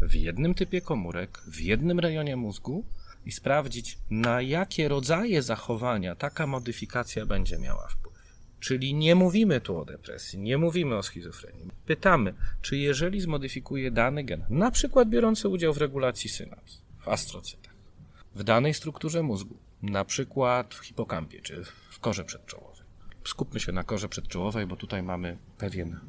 w 0.01 0.15
jednym 0.15 0.53
typie 0.53 0.81
komórek, 0.81 1.41
w 1.47 1.59
jednym 1.59 1.99
rejonie 1.99 2.35
mózgu 2.35 2.85
i 3.25 3.31
sprawdzić, 3.31 3.97
na 4.09 4.41
jakie 4.41 4.87
rodzaje 4.87 5.41
zachowania 5.41 6.15
taka 6.15 6.47
modyfikacja 6.47 7.25
będzie 7.25 7.59
miała 7.59 7.87
wpływ. 7.87 8.11
Czyli 8.59 8.93
nie 8.93 9.15
mówimy 9.15 9.61
tu 9.61 9.77
o 9.77 9.85
depresji, 9.85 10.39
nie 10.39 10.57
mówimy 10.57 10.95
o 10.95 11.03
schizofrenii. 11.03 11.69
Pytamy, 11.85 12.33
czy 12.61 12.77
jeżeli 12.77 13.21
zmodyfikuje 13.21 13.91
dany 13.91 14.23
gen, 14.23 14.45
na 14.49 14.71
przykład 14.71 15.09
biorący 15.09 15.49
udział 15.49 15.73
w 15.73 15.77
regulacji 15.77 16.29
synaps, 16.29 16.81
w 16.99 17.07
astrocytach, 17.07 17.73
w 18.35 18.43
danej 18.43 18.73
strukturze 18.73 19.23
mózgu, 19.23 19.57
na 19.81 20.05
przykład 20.05 20.75
w 20.75 20.85
hipokampie 20.85 21.41
czy 21.41 21.63
w 21.89 21.99
korze 21.99 22.23
przedczołowej. 22.23 22.85
Skupmy 23.23 23.59
się 23.59 23.71
na 23.71 23.83
korze 23.83 24.09
przedczołowej, 24.09 24.67
bo 24.67 24.75
tutaj 24.75 25.03
mamy 25.03 25.37
pewien 25.57 25.99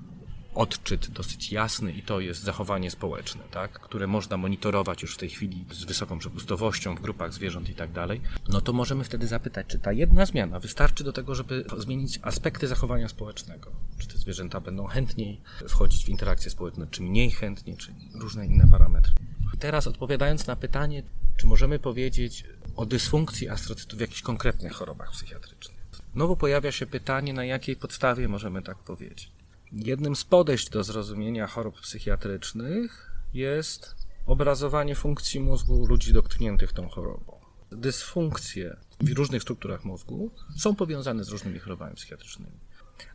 odczyt 0.54 1.10
dosyć 1.10 1.52
jasny 1.52 1.92
i 1.92 2.02
to 2.02 2.20
jest 2.20 2.42
zachowanie 2.42 2.90
społeczne, 2.90 3.42
tak? 3.50 3.72
które 3.72 4.06
można 4.06 4.36
monitorować 4.36 5.02
już 5.02 5.14
w 5.14 5.18
tej 5.18 5.28
chwili 5.28 5.64
z 5.72 5.84
wysoką 5.84 6.18
przepustowością 6.18 6.94
w 6.94 7.00
grupach 7.00 7.32
zwierząt 7.32 7.68
i 7.68 7.74
tak 7.74 7.92
dalej, 7.92 8.20
no 8.48 8.60
to 8.60 8.72
możemy 8.72 9.04
wtedy 9.04 9.26
zapytać, 9.26 9.66
czy 9.66 9.78
ta 9.78 9.92
jedna 9.92 10.26
zmiana 10.26 10.60
wystarczy 10.60 11.04
do 11.04 11.12
tego, 11.12 11.34
żeby 11.34 11.64
zmienić 11.78 12.18
aspekty 12.22 12.68
zachowania 12.68 13.08
społecznego. 13.08 13.70
Czy 13.98 14.08
te 14.08 14.18
zwierzęta 14.18 14.60
będą 14.60 14.86
chętniej 14.86 15.40
wchodzić 15.68 16.04
w 16.04 16.08
interakcje 16.08 16.50
społeczne, 16.50 16.86
czy 16.90 17.02
mniej 17.02 17.30
chętnie, 17.30 17.76
czy 17.76 17.94
różne 18.14 18.46
inne 18.46 18.68
parametry. 18.68 19.12
I 19.54 19.58
teraz 19.58 19.86
odpowiadając 19.86 20.46
na 20.46 20.56
pytanie, 20.56 21.02
czy 21.36 21.46
możemy 21.46 21.78
powiedzieć 21.78 22.44
o 22.76 22.86
dysfunkcji 22.86 23.48
astrocytów 23.48 23.98
w 23.98 24.00
jakichś 24.00 24.22
konkretnych 24.22 24.72
chorobach 24.72 25.10
psychiatrycznych. 25.10 25.76
Znowu 26.14 26.36
pojawia 26.36 26.72
się 26.72 26.86
pytanie, 26.86 27.32
na 27.32 27.44
jakiej 27.44 27.76
podstawie 27.76 28.28
możemy 28.28 28.62
tak 28.62 28.78
powiedzieć. 28.78 29.30
Jednym 29.72 30.16
z 30.16 30.24
podejść 30.24 30.70
do 30.70 30.84
zrozumienia 30.84 31.46
chorób 31.46 31.80
psychiatrycznych 31.80 33.12
jest 33.34 33.96
obrazowanie 34.26 34.94
funkcji 34.94 35.40
mózgu 35.40 35.86
ludzi 35.86 36.12
dotkniętych 36.12 36.72
tą 36.72 36.88
chorobą. 36.88 37.40
Dysfunkcje 37.70 38.76
w 39.00 39.12
różnych 39.12 39.42
strukturach 39.42 39.84
mózgu 39.84 40.30
są 40.56 40.76
powiązane 40.76 41.24
z 41.24 41.28
różnymi 41.28 41.58
chorobami 41.58 41.94
psychiatrycznymi. 41.94 42.52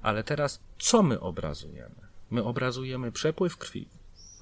Ale 0.01 0.23
teraz 0.23 0.59
co 0.79 1.03
my 1.03 1.19
obrazujemy? 1.19 1.95
My 2.31 2.43
obrazujemy 2.43 3.11
przepływ 3.11 3.57
krwi 3.57 3.89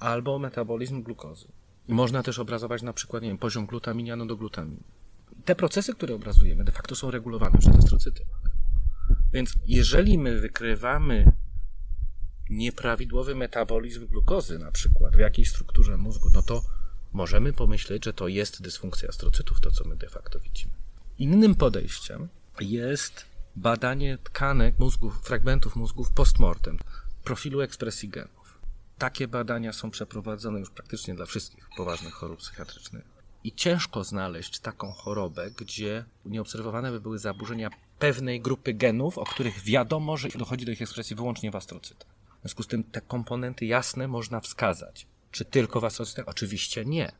albo 0.00 0.38
metabolizm 0.38 1.02
glukozy. 1.02 1.48
I 1.88 1.94
można 1.94 2.22
też 2.22 2.38
obrazować 2.38 2.82
na 2.82 2.92
przykład 2.92 3.22
nie 3.22 3.28
wiem, 3.28 3.38
poziom 3.38 3.66
glutaminianu 3.66 4.26
do 4.26 4.36
glutaminy. 4.36 4.82
Te 5.44 5.54
procesy, 5.54 5.94
które 5.94 6.14
obrazujemy, 6.14 6.64
de 6.64 6.72
facto 6.72 6.96
są 6.96 7.10
regulowane 7.10 7.58
przez 7.58 7.76
astrocyty. 7.76 8.24
Więc 9.32 9.54
jeżeli 9.66 10.18
my 10.18 10.40
wykrywamy 10.40 11.32
nieprawidłowy 12.50 13.34
metabolizm 13.34 14.06
glukozy, 14.06 14.58
na 14.58 14.72
przykład 14.72 15.16
w 15.16 15.18
jakiejś 15.18 15.50
strukturze 15.50 15.96
mózgu, 15.96 16.28
no 16.34 16.42
to 16.42 16.62
możemy 17.12 17.52
pomyśleć, 17.52 18.04
że 18.04 18.12
to 18.12 18.28
jest 18.28 18.62
dysfunkcja 18.62 19.08
astrocytów, 19.08 19.60
to 19.60 19.70
co 19.70 19.84
my 19.84 19.96
de 19.96 20.08
facto 20.08 20.40
widzimy. 20.40 20.72
Innym 21.18 21.54
podejściem 21.54 22.28
jest 22.60 23.26
badanie 23.56 24.18
tkanek 24.18 24.78
mózgu, 24.78 25.10
fragmentów 25.10 25.76
mózgów 25.76 26.10
postmortem, 26.10 26.78
profilu 27.24 27.60
ekspresji 27.60 28.08
genów. 28.08 28.58
Takie 28.98 29.28
badania 29.28 29.72
są 29.72 29.90
przeprowadzone 29.90 30.60
już 30.60 30.70
praktycznie 30.70 31.14
dla 31.14 31.26
wszystkich 31.26 31.68
poważnych 31.76 32.14
chorób 32.14 32.38
psychiatrycznych. 32.38 33.04
I 33.44 33.52
ciężko 33.52 34.04
znaleźć 34.04 34.58
taką 34.58 34.92
chorobę, 34.92 35.50
gdzie 35.50 36.04
nieobserwowane 36.24 36.90
by 36.90 37.00
były 37.00 37.18
zaburzenia 37.18 37.70
pewnej 37.98 38.40
grupy 38.40 38.74
genów, 38.74 39.18
o 39.18 39.24
których 39.24 39.60
wiadomo, 39.60 40.16
że 40.16 40.28
dochodzi 40.28 40.64
do 40.64 40.72
ich 40.72 40.82
ekspresji 40.82 41.16
wyłącznie 41.16 41.50
w 41.50 41.56
astrocytach. 41.56 42.15
W 42.38 42.40
związku 42.42 42.62
z 42.62 42.66
tym 42.66 42.84
te 42.84 43.00
komponenty 43.00 43.66
jasne 43.66 44.08
można 44.08 44.40
wskazać. 44.40 45.06
Czy 45.30 45.44
tylko 45.44 45.80
w 45.80 45.84
astrocytach? 45.84 46.28
Oczywiście 46.28 46.84
nie. 46.84 47.12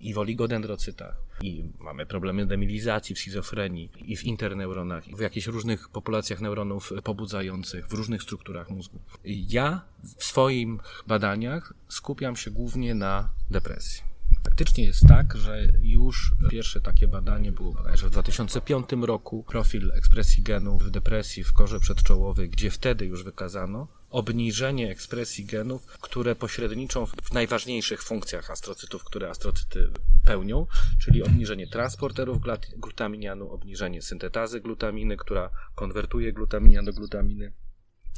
I 0.00 0.14
w 0.14 0.18
oligodendrocytach. 0.18 1.16
I 1.42 1.64
mamy 1.78 2.06
problemy 2.06 2.46
demilizacji, 2.46 3.14
w 3.14 3.18
schizofrenii, 3.18 3.90
i 3.96 4.16
w 4.16 4.24
interneuronach, 4.24 5.08
i 5.08 5.16
w 5.16 5.20
jakichś 5.20 5.46
różnych 5.46 5.88
populacjach 5.88 6.40
neuronów 6.40 6.92
pobudzających, 7.04 7.86
w 7.86 7.92
różnych 7.92 8.22
strukturach 8.22 8.70
mózgu. 8.70 8.98
Ja 9.24 9.84
w 10.18 10.24
swoich 10.24 10.68
badaniach 11.06 11.74
skupiam 11.88 12.36
się 12.36 12.50
głównie 12.50 12.94
na 12.94 13.30
depresji. 13.50 14.09
Faktycznie 14.44 14.84
jest 14.84 15.06
tak, 15.08 15.36
że 15.36 15.68
już 15.82 16.32
pierwsze 16.50 16.80
takie 16.80 17.08
badanie 17.08 17.52
było 17.52 17.72
bodajże 17.72 18.08
w 18.08 18.10
2005 18.10 18.86
roku, 19.02 19.44
profil 19.44 19.92
ekspresji 19.94 20.42
genów 20.42 20.82
w 20.82 20.90
depresji 20.90 21.44
w 21.44 21.52
korze 21.52 21.80
przedczołowej, 21.80 22.48
gdzie 22.48 22.70
wtedy 22.70 23.06
już 23.06 23.24
wykazano 23.24 23.88
obniżenie 24.10 24.90
ekspresji 24.90 25.44
genów, 25.44 25.86
które 25.86 26.36
pośredniczą 26.36 27.06
w 27.06 27.32
najważniejszych 27.32 28.02
funkcjach 28.02 28.50
astrocytów, 28.50 29.04
które 29.04 29.30
astrocyty 29.30 29.90
pełnią, 30.24 30.66
czyli 31.00 31.22
obniżenie 31.22 31.66
transporterów 31.66 32.38
glutaminianu, 32.76 33.50
obniżenie 33.50 34.02
syntetazy 34.02 34.60
glutaminy, 34.60 35.16
która 35.16 35.50
konwertuje 35.74 36.32
glutaminian 36.32 36.84
do 36.84 36.92
glutaminy, 36.92 37.52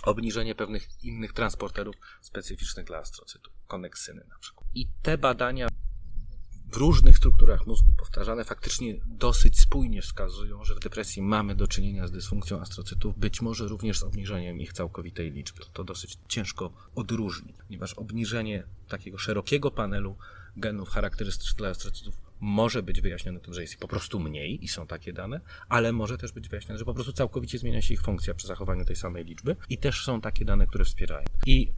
obniżenie 0.02 0.54
pewnych 0.54 1.04
innych 1.04 1.32
transporterów 1.32 1.96
specyficznych 2.20 2.86
dla 2.86 2.98
astrocytów, 2.98 3.52
koneksyny 3.66 4.24
na 4.28 4.38
przykład. 4.38 4.68
I 4.74 4.88
te 5.02 5.18
badania 5.18 5.68
w 6.72 6.76
różnych 6.76 7.16
strukturach 7.16 7.66
mózgu 7.66 7.92
powtarzane 7.98 8.44
faktycznie 8.44 8.94
dosyć 9.06 9.60
spójnie 9.60 10.02
wskazują, 10.02 10.64
że 10.64 10.74
w 10.74 10.80
depresji 10.80 11.22
mamy 11.22 11.54
do 11.54 11.68
czynienia 11.68 12.06
z 12.06 12.12
dysfunkcją 12.12 12.60
astrocytów, 12.60 13.18
być 13.18 13.42
może 13.42 13.68
również 13.68 13.98
z 13.98 14.02
obniżeniem 14.02 14.60
ich 14.60 14.72
całkowitej 14.72 15.30
liczby. 15.30 15.62
To 15.72 15.84
dosyć 15.84 16.18
ciężko 16.28 16.72
odróżnić, 16.94 17.56
ponieważ 17.66 17.94
obniżenie 17.94 18.64
takiego 18.88 19.18
szerokiego 19.18 19.70
panelu 19.70 20.16
genów 20.56 20.88
charakterystycznych 20.88 21.56
dla 21.56 21.68
astrocytów 21.68 22.14
może 22.40 22.82
być 22.82 23.00
wyjaśnione 23.00 23.40
tym, 23.40 23.54
że 23.54 23.60
jest 23.60 23.72
ich 23.72 23.78
po 23.78 23.88
prostu 23.88 24.20
mniej 24.20 24.64
i 24.64 24.68
są 24.68 24.86
takie 24.86 25.12
dane, 25.12 25.40
ale 25.68 25.92
może 25.92 26.18
też 26.18 26.32
być 26.32 26.48
wyjaśnione, 26.48 26.78
że 26.78 26.84
po 26.84 26.94
prostu 26.94 27.12
całkowicie 27.12 27.58
zmienia 27.58 27.82
się 27.82 27.94
ich 27.94 28.02
funkcja 28.02 28.34
przy 28.34 28.46
zachowaniu 28.46 28.84
tej 28.84 28.96
samej 28.96 29.24
liczby 29.24 29.56
i 29.68 29.78
też 29.78 30.04
są 30.04 30.20
takie 30.20 30.44
dane, 30.44 30.66
które 30.66 30.84
wspierają. 30.84 31.26
I 31.46 31.68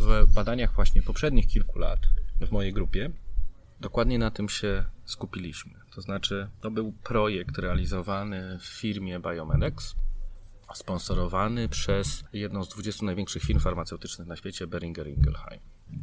w 0.00 0.34
badaniach 0.34 0.74
właśnie 0.74 1.02
poprzednich 1.02 1.46
kilku 1.46 1.78
lat 1.78 2.00
w 2.40 2.50
mojej 2.50 2.72
grupie 2.72 3.10
Dokładnie 3.80 4.18
na 4.18 4.30
tym 4.30 4.48
się 4.48 4.84
skupiliśmy. 5.04 5.74
To 5.94 6.00
znaczy, 6.00 6.50
to 6.60 6.70
był 6.70 6.92
projekt 6.92 7.58
realizowany 7.58 8.58
w 8.58 8.64
firmie 8.64 9.20
Biomedex, 9.20 9.94
sponsorowany 10.74 11.68
przez 11.68 12.24
jedną 12.32 12.64
z 12.64 12.68
20 12.68 13.06
największych 13.06 13.42
firm 13.42 13.60
farmaceutycznych 13.60 14.28
na 14.28 14.36
świecie, 14.36 14.66
Beringer 14.66 15.08
Ingelheim. 15.08 15.60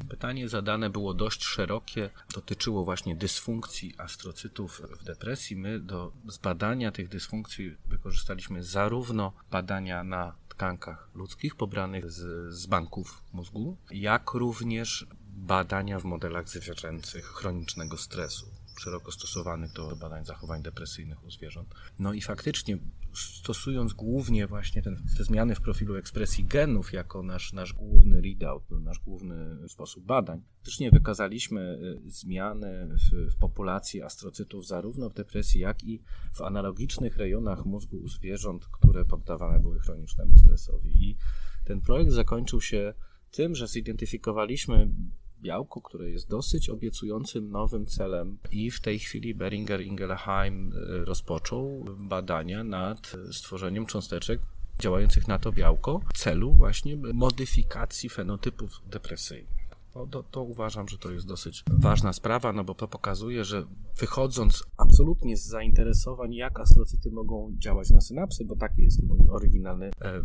Pytanie 0.10 0.50
zadane 0.50 0.90
było 0.90 1.14
dość 1.14 1.44
szerokie, 1.44 2.10
dotyczyło 2.34 2.84
właśnie 2.84 3.16
dysfunkcji 3.16 3.94
astrocytów 3.98 4.82
w 5.00 5.04
depresji. 5.04 5.56
My 5.56 5.80
do 5.80 6.12
zbadania 6.28 6.92
tych 6.92 7.10
dysfunkcji 7.10 7.78
wykorzystaliśmy 7.86 8.64
zarówno 8.64 9.34
badania 9.52 10.04
na 10.04 10.36
tkankach 10.50 11.10
ludzkich 11.16 11.56
pobranych 11.56 12.12
z, 12.12 12.54
z 12.54 12.66
banków 12.66 13.24
mózgu, 13.34 13.78
jak 13.92 14.32
również 14.34 15.08
badania 15.44 16.00
w 16.00 16.04
modelach 16.04 16.50
zwierzęcych 16.50 17.26
chronicznego 17.26 17.98
stresu 17.98 18.46
szeroko 18.80 19.12
stosowanych 19.12 19.74
do 19.74 19.96
badań 19.96 20.26
zachowań 20.26 20.64
depresyjnych 20.64 21.24
u 21.24 21.32
zwierząt. 21.32 21.74
No 22.00 22.14
i 22.14 22.22
faktycznie 22.22 22.78
stosując 23.14 23.94
głównie 23.94 24.48
właśnie 24.48 24.82
ten, 24.82 25.04
te 25.18 25.24
zmiany 25.24 25.56
w 25.56 25.62
profilu 25.62 25.96
ekspresji 25.96 26.46
genów 26.46 26.94
jako 26.94 27.24
nasz, 27.24 27.54
nasz 27.54 27.74
główny 27.74 28.22
readout, 28.22 28.64
nasz 28.72 29.00
główny 29.00 29.70
sposób 29.70 30.06
badań, 30.06 30.42
faktycznie 30.56 30.92
wykazaliśmy 30.92 31.80
y, 32.06 32.10
zmiany 32.10 32.88
w, 32.88 33.34
w 33.34 33.38
populacji 33.38 34.02
astrocytów 34.02 34.68
zarówno 34.68 35.10
w 35.10 35.14
depresji, 35.14 35.62
jak 35.62 35.84
i 35.84 36.02
w 36.34 36.42
analogicznych 36.42 37.18
rejonach 37.18 37.66
mózgu 37.66 37.98
u 37.98 38.08
zwierząt, 38.08 38.66
które 38.66 39.06
poddawane 39.06 39.60
były 39.60 39.80
chronicznemu 39.80 40.38
stresowi. 40.38 41.10
I 41.10 41.18
ten 41.66 41.82
projekt 41.82 42.12
zakończył 42.12 42.62
się 42.62 42.94
tym, 43.32 43.56
że 43.56 43.68
zidentyfikowaliśmy 43.68 44.90
białko, 45.44 45.82
które 45.82 46.10
jest 46.10 46.30
dosyć 46.30 46.70
obiecującym 46.70 47.52
nowym 47.52 47.86
celem 47.86 48.38
i 48.52 48.72
w 48.72 48.82
tej 48.82 49.00
chwili 49.00 49.36
Beringer 49.36 49.82
Ingelheim 49.82 50.74
e, 50.74 51.06
rozpoczął 51.06 51.86
badania 51.98 52.64
nad 52.64 53.16
stworzeniem 53.32 53.86
cząsteczek 53.86 54.40
działających 54.80 55.28
na 55.28 55.40
to 55.40 55.52
białko 55.52 56.02
w 56.14 56.18
celu 56.18 56.54
właśnie 56.54 56.98
modyfikacji 56.98 58.10
fenotypów 58.10 58.82
depresyjnych. 58.88 59.63
No, 59.96 60.08
to, 60.08 60.24
to, 60.24 60.44
uważam, 60.44 60.88
że 60.88 60.98
to 60.98 61.12
jest 61.12 61.28
dosyć 61.28 61.64
ważna 61.80 62.14
sprawa, 62.14 62.54
no 62.54 62.64
bo 62.64 62.76
to 62.76 62.88
pokazuje, 62.88 63.46
że 63.46 63.66
wychodząc 64.00 64.64
absolutnie 64.78 65.38
z 65.38 65.46
zainteresowań, 65.46 66.34
jak 66.34 66.60
astrocyty 66.60 67.12
mogą 67.12 67.56
działać 67.58 67.90
na 67.90 68.02
synapsy, 68.02 68.46
bo 68.46 68.56
taki 68.56 68.82
jest 68.82 69.04
mój 69.04 69.30
oryginalny 69.30 69.86
e, 69.86 70.22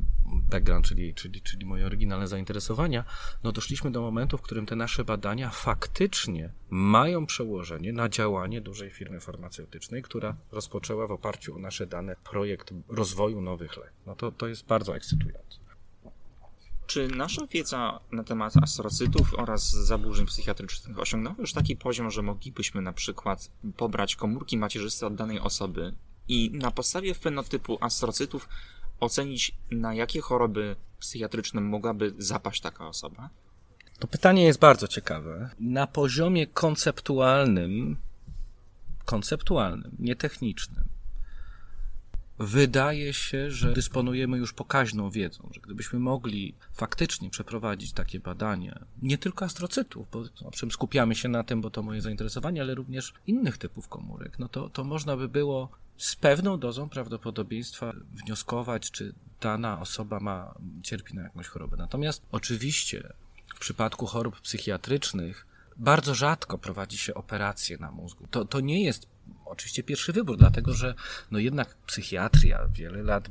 background, 0.50 0.86
czyli, 0.86 1.14
czyli, 1.14 1.42
czyli 1.42 1.66
moje 1.66 1.86
oryginalne 1.86 2.28
zainteresowania, 2.28 3.04
no 3.44 3.52
doszliśmy 3.52 3.90
do 3.90 4.00
momentu, 4.00 4.38
w 4.38 4.42
którym 4.42 4.66
te 4.66 4.76
nasze 4.76 5.04
badania 5.04 5.50
faktycznie 5.50 6.52
mają 6.70 7.26
przełożenie 7.26 7.92
na 7.92 8.08
działanie 8.08 8.60
dużej 8.60 8.90
firmy 8.90 9.20
farmaceutycznej, 9.20 10.02
która 10.02 10.36
rozpoczęła 10.52 11.06
w 11.06 11.12
oparciu 11.12 11.56
o 11.56 11.58
nasze 11.58 11.86
dane 11.86 12.16
projekt 12.30 12.74
rozwoju 12.88 13.40
nowych 13.40 13.76
leków. 13.76 13.98
No 14.06 14.16
to, 14.16 14.32
to 14.32 14.48
jest 14.48 14.66
bardzo 14.66 14.96
ekscytujące. 14.96 15.67
Czy 16.88 17.08
nasza 17.08 17.46
wiedza 17.46 18.00
na 18.12 18.24
temat 18.24 18.52
astrocytów 18.62 19.34
oraz 19.34 19.70
zaburzeń 19.70 20.26
psychiatrycznych 20.26 20.98
osiągnęła 20.98 21.36
już 21.38 21.52
taki 21.52 21.76
poziom, 21.76 22.10
że 22.10 22.22
moglibyśmy 22.22 22.82
na 22.82 22.92
przykład 22.92 23.50
pobrać 23.76 24.16
komórki 24.16 24.58
macierzyste 24.58 25.06
od 25.06 25.14
danej 25.14 25.40
osoby 25.40 25.94
i 26.28 26.50
na 26.54 26.70
podstawie 26.70 27.14
fenotypu 27.14 27.78
astrocytów 27.80 28.48
ocenić, 29.00 29.54
na 29.70 29.94
jakie 29.94 30.20
choroby 30.20 30.76
psychiatryczne 30.98 31.60
mogłaby 31.60 32.14
zapaść 32.18 32.60
taka 32.60 32.88
osoba? 32.88 33.30
To 33.98 34.06
pytanie 34.06 34.44
jest 34.44 34.60
bardzo 34.60 34.88
ciekawe. 34.88 35.50
Na 35.60 35.86
poziomie 35.86 36.46
konceptualnym, 36.46 37.96
konceptualnym, 39.04 39.96
nietechnicznym, 39.98 40.84
Wydaje 42.38 43.12
się, 43.12 43.50
że 43.50 43.72
dysponujemy 43.72 44.38
już 44.38 44.52
pokaźną 44.52 45.10
wiedzą, 45.10 45.50
że 45.54 45.60
gdybyśmy 45.60 45.98
mogli 45.98 46.54
faktycznie 46.72 47.30
przeprowadzić 47.30 47.92
takie 47.92 48.20
badania, 48.20 48.84
nie 49.02 49.18
tylko 49.18 49.44
astrocytów, 49.44 50.06
bo 50.12 50.24
owszem 50.44 50.70
skupiamy 50.70 51.14
się 51.14 51.28
na 51.28 51.44
tym, 51.44 51.60
bo 51.60 51.70
to 51.70 51.82
moje 51.82 52.00
zainteresowanie, 52.00 52.62
ale 52.62 52.74
również 52.74 53.14
innych 53.26 53.58
typów 53.58 53.88
komórek, 53.88 54.38
no 54.38 54.48
to, 54.48 54.68
to 54.68 54.84
można 54.84 55.16
by 55.16 55.28
było 55.28 55.68
z 55.96 56.16
pewną 56.16 56.58
dozą 56.58 56.88
prawdopodobieństwa 56.88 57.92
wnioskować, 58.12 58.90
czy 58.90 59.14
dana 59.40 59.80
osoba 59.80 60.20
ma, 60.20 60.54
cierpi 60.82 61.14
na 61.14 61.22
jakąś 61.22 61.46
chorobę. 61.46 61.76
Natomiast 61.76 62.22
oczywiście 62.32 63.12
w 63.56 63.58
przypadku 63.58 64.06
chorób 64.06 64.40
psychiatrycznych 64.40 65.46
bardzo 65.76 66.14
rzadko 66.14 66.58
prowadzi 66.58 66.98
się 66.98 67.14
operacje 67.14 67.78
na 67.78 67.90
mózgu. 67.90 68.26
To, 68.30 68.44
to 68.44 68.60
nie 68.60 68.84
jest 68.84 69.06
oczywiście 69.48 69.82
pierwszy 69.82 70.12
wybór, 70.12 70.36
dlatego 70.36 70.74
że 70.74 70.94
no 71.30 71.38
jednak 71.38 71.74
psychiatria 71.86 72.68
wiele 72.72 73.02
lat 73.02 73.28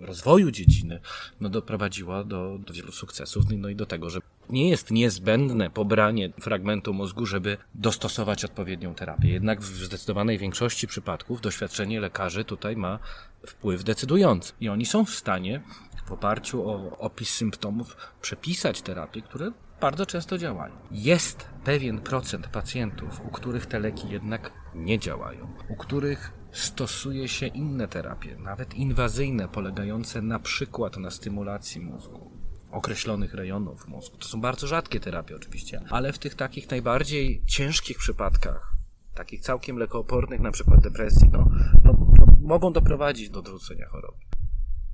rozwoju 0.00 0.50
dziedziny 0.50 1.00
no 1.40 1.48
doprowadziła 1.48 2.24
do, 2.24 2.58
do 2.66 2.74
wielu 2.74 2.92
sukcesów, 2.92 3.44
no 3.58 3.68
i 3.68 3.76
do 3.76 3.86
tego, 3.86 4.10
że 4.10 4.20
nie 4.48 4.70
jest 4.70 4.90
niezbędne 4.90 5.70
pobranie 5.70 6.32
fragmentu 6.40 6.94
mózgu, 6.94 7.26
żeby 7.26 7.56
dostosować 7.74 8.44
odpowiednią 8.44 8.94
terapię. 8.94 9.28
Jednak 9.28 9.60
w 9.60 9.84
zdecydowanej 9.84 10.38
większości 10.38 10.86
przypadków 10.86 11.40
doświadczenie 11.40 12.00
lekarzy 12.00 12.44
tutaj 12.44 12.76
ma 12.76 12.98
wpływ 13.46 13.84
decydujący. 13.84 14.52
I 14.60 14.68
oni 14.68 14.86
są 14.86 15.04
w 15.04 15.10
stanie 15.10 15.62
w 16.06 16.12
oparciu 16.12 16.68
o 16.68 16.98
opis 16.98 17.30
symptomów 17.30 17.96
przepisać 18.20 18.82
terapie, 18.82 19.22
które 19.22 19.52
bardzo 19.80 20.06
często 20.06 20.38
działają. 20.38 20.74
Jest 20.90 21.48
pewien 21.64 21.98
procent 21.98 22.46
pacjentów, 22.48 23.20
u 23.26 23.30
których 23.30 23.66
te 23.66 23.80
leki 23.80 24.08
jednak 24.08 24.52
nie 24.74 24.98
działają, 24.98 25.48
u 25.68 25.76
których 25.76 26.32
stosuje 26.52 27.28
się 27.28 27.46
inne 27.46 27.88
terapie, 27.88 28.36
nawet 28.36 28.74
inwazyjne, 28.74 29.48
polegające 29.48 30.22
na 30.22 30.38
przykład 30.38 30.96
na 30.96 31.10
stymulacji 31.10 31.80
mózgu 31.80 32.30
określonych 32.70 33.34
rejonów 33.34 33.88
mózgu. 33.88 34.16
To 34.16 34.28
są 34.28 34.40
bardzo 34.40 34.66
rzadkie 34.66 35.00
terapie 35.00 35.36
oczywiście, 35.36 35.80
ale 35.90 36.12
w 36.12 36.18
tych 36.18 36.34
takich 36.34 36.70
najbardziej 36.70 37.42
ciężkich 37.46 37.98
przypadkach, 37.98 38.76
takich 39.14 39.40
całkiem 39.40 39.76
lekoopornych, 39.76 40.40
na 40.40 40.50
przykład 40.50 40.80
depresji, 40.80 41.28
no, 41.32 41.50
no, 41.84 41.92
no 42.18 42.26
mogą 42.40 42.72
doprowadzić 42.72 43.30
do 43.30 43.38
odwrócenia 43.38 43.86
choroby. 43.88 44.18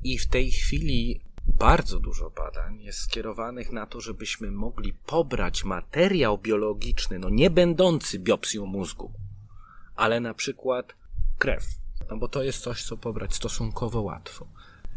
I 0.03 0.19
w 0.19 0.29
tej 0.29 0.51
chwili 0.51 1.21
bardzo 1.59 2.01
dużo 2.01 2.31
badań 2.31 2.81
jest 2.81 2.99
skierowanych 2.99 3.73
na 3.73 3.87
to, 3.87 4.01
żebyśmy 4.01 4.51
mogli 4.51 4.93
pobrać 4.93 5.65
materiał 5.65 6.39
biologiczny, 6.39 7.19
no 7.19 7.29
nie 7.29 7.51
będący 7.51 8.19
biopsją 8.19 8.67
mózgu, 8.67 9.13
ale 9.97 10.21
na 10.21 10.35
przykład 10.35 10.95
krew. 11.39 11.65
No 12.11 12.17
bo 12.17 12.29
to 12.29 12.43
jest 12.43 12.63
coś, 12.63 12.85
co 12.85 12.97
pobrać 12.97 13.35
stosunkowo 13.35 14.03
łatwo. 14.03 14.47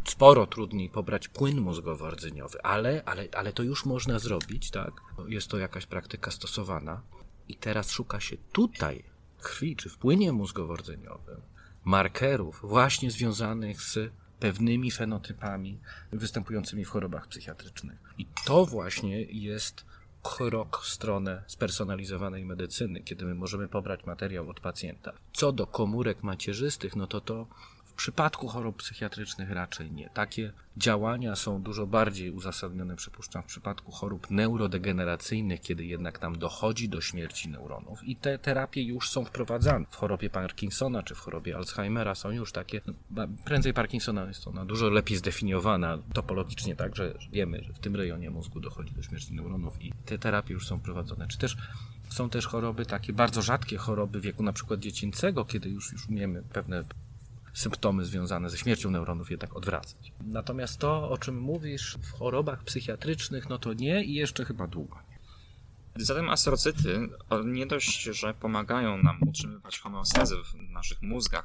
Sporo 0.04 0.46
trudniej 0.46 0.88
pobrać 0.88 1.28
płyn 1.28 1.60
mózgowo-rdzeniowy, 1.60 2.56
ale, 2.62 3.02
ale, 3.04 3.28
ale 3.32 3.52
to 3.52 3.62
już 3.62 3.86
można 3.86 4.18
zrobić, 4.18 4.70
tak? 4.70 4.92
Jest 5.28 5.48
to 5.48 5.58
jakaś 5.58 5.86
praktyka 5.86 6.30
stosowana. 6.30 7.02
I 7.48 7.56
teraz 7.56 7.90
szuka 7.90 8.20
się 8.20 8.36
tutaj 8.52 9.04
krwi, 9.40 9.76
czy 9.76 9.88
w 9.88 9.98
płynie 9.98 10.32
mózgowo-rdzeniowym 10.32 11.40
markerów 11.84 12.60
właśnie 12.62 13.10
związanych 13.10 13.82
z 13.82 14.12
pewnymi 14.40 14.90
fenotypami 14.90 15.80
występującymi 16.12 16.84
w 16.84 16.90
chorobach 16.90 17.26
psychiatrycznych. 17.28 17.98
I 18.18 18.26
to 18.44 18.66
właśnie 18.66 19.22
jest 19.22 19.84
krok 20.22 20.80
w 20.82 20.88
stronę 20.88 21.42
spersonalizowanej 21.46 22.44
medycyny, 22.44 23.00
kiedy 23.00 23.24
my 23.24 23.34
możemy 23.34 23.68
pobrać 23.68 24.06
materiał 24.06 24.50
od 24.50 24.60
pacjenta. 24.60 25.12
Co 25.32 25.52
do 25.52 25.66
komórek 25.66 26.22
macierzystych, 26.22 26.96
no 26.96 27.06
to 27.06 27.20
to 27.20 27.46
przypadku 28.00 28.48
chorób 28.48 28.76
psychiatrycznych 28.76 29.50
raczej 29.50 29.92
nie. 29.92 30.10
Takie 30.14 30.52
działania 30.76 31.36
są 31.36 31.62
dużo 31.62 31.86
bardziej 31.86 32.30
uzasadnione, 32.30 32.96
przypuszczam, 32.96 33.42
w 33.42 33.46
przypadku 33.46 33.92
chorób 33.92 34.30
neurodegeneracyjnych, 34.30 35.60
kiedy 35.60 35.84
jednak 35.84 36.18
tam 36.18 36.38
dochodzi 36.38 36.88
do 36.88 37.00
śmierci 37.00 37.48
neuronów 37.48 38.04
i 38.04 38.16
te 38.16 38.38
terapie 38.38 38.82
już 38.82 39.10
są 39.10 39.24
wprowadzane. 39.24 39.86
W 39.90 39.96
chorobie 39.96 40.30
Parkinsona 40.30 41.02
czy 41.02 41.14
w 41.14 41.18
chorobie 41.18 41.56
Alzheimera 41.56 42.14
są 42.14 42.30
już 42.30 42.52
takie, 42.52 42.80
no, 43.10 43.26
prędzej 43.44 43.74
Parkinsona 43.74 44.24
jest 44.24 44.48
ona 44.48 44.64
dużo 44.64 44.90
lepiej 44.90 45.16
zdefiniowana 45.16 45.98
topologicznie, 46.12 46.76
tak, 46.76 46.96
że 46.96 47.14
wiemy, 47.32 47.64
że 47.64 47.72
w 47.72 47.78
tym 47.78 47.96
rejonie 47.96 48.30
mózgu 48.30 48.60
dochodzi 48.60 48.94
do 48.94 49.02
śmierci 49.02 49.34
neuronów 49.34 49.82
i 49.82 49.92
te 50.06 50.18
terapie 50.18 50.54
już 50.54 50.66
są 50.66 50.78
wprowadzone. 50.78 51.28
Czy 51.28 51.38
też 51.38 51.56
są 52.08 52.30
też 52.30 52.46
choroby 52.46 52.86
takie 52.86 53.12
bardzo 53.12 53.42
rzadkie 53.42 53.76
choroby 53.76 54.20
wieku 54.20 54.42
na 54.42 54.52
przykład 54.52 54.80
dziecięcego, 54.80 55.44
kiedy 55.44 55.68
już, 55.68 55.92
już 55.92 56.08
umiemy 56.08 56.42
pewne 56.42 56.84
symptomy 57.54 58.04
związane 58.04 58.50
ze 58.50 58.58
śmiercią 58.58 58.90
neuronów 58.90 59.30
jednak 59.30 59.56
odwracać. 59.56 60.12
Natomiast 60.20 60.78
to, 60.78 61.10
o 61.10 61.18
czym 61.18 61.40
mówisz 61.40 61.98
w 62.02 62.10
chorobach 62.10 62.64
psychiatrycznych, 62.64 63.48
no 63.48 63.58
to 63.58 63.72
nie 63.72 64.04
i 64.04 64.14
jeszcze 64.14 64.44
chyba 64.44 64.66
długo. 64.66 64.98
Zatem 65.96 66.28
astrocyty 66.28 67.08
nie 67.44 67.66
dość, 67.66 68.02
że 68.02 68.34
pomagają 68.34 69.02
nam 69.02 69.18
utrzymywać 69.28 69.78
homeostazę 69.78 70.36
w 70.36 70.54
naszych 70.72 71.02
mózgach, 71.02 71.44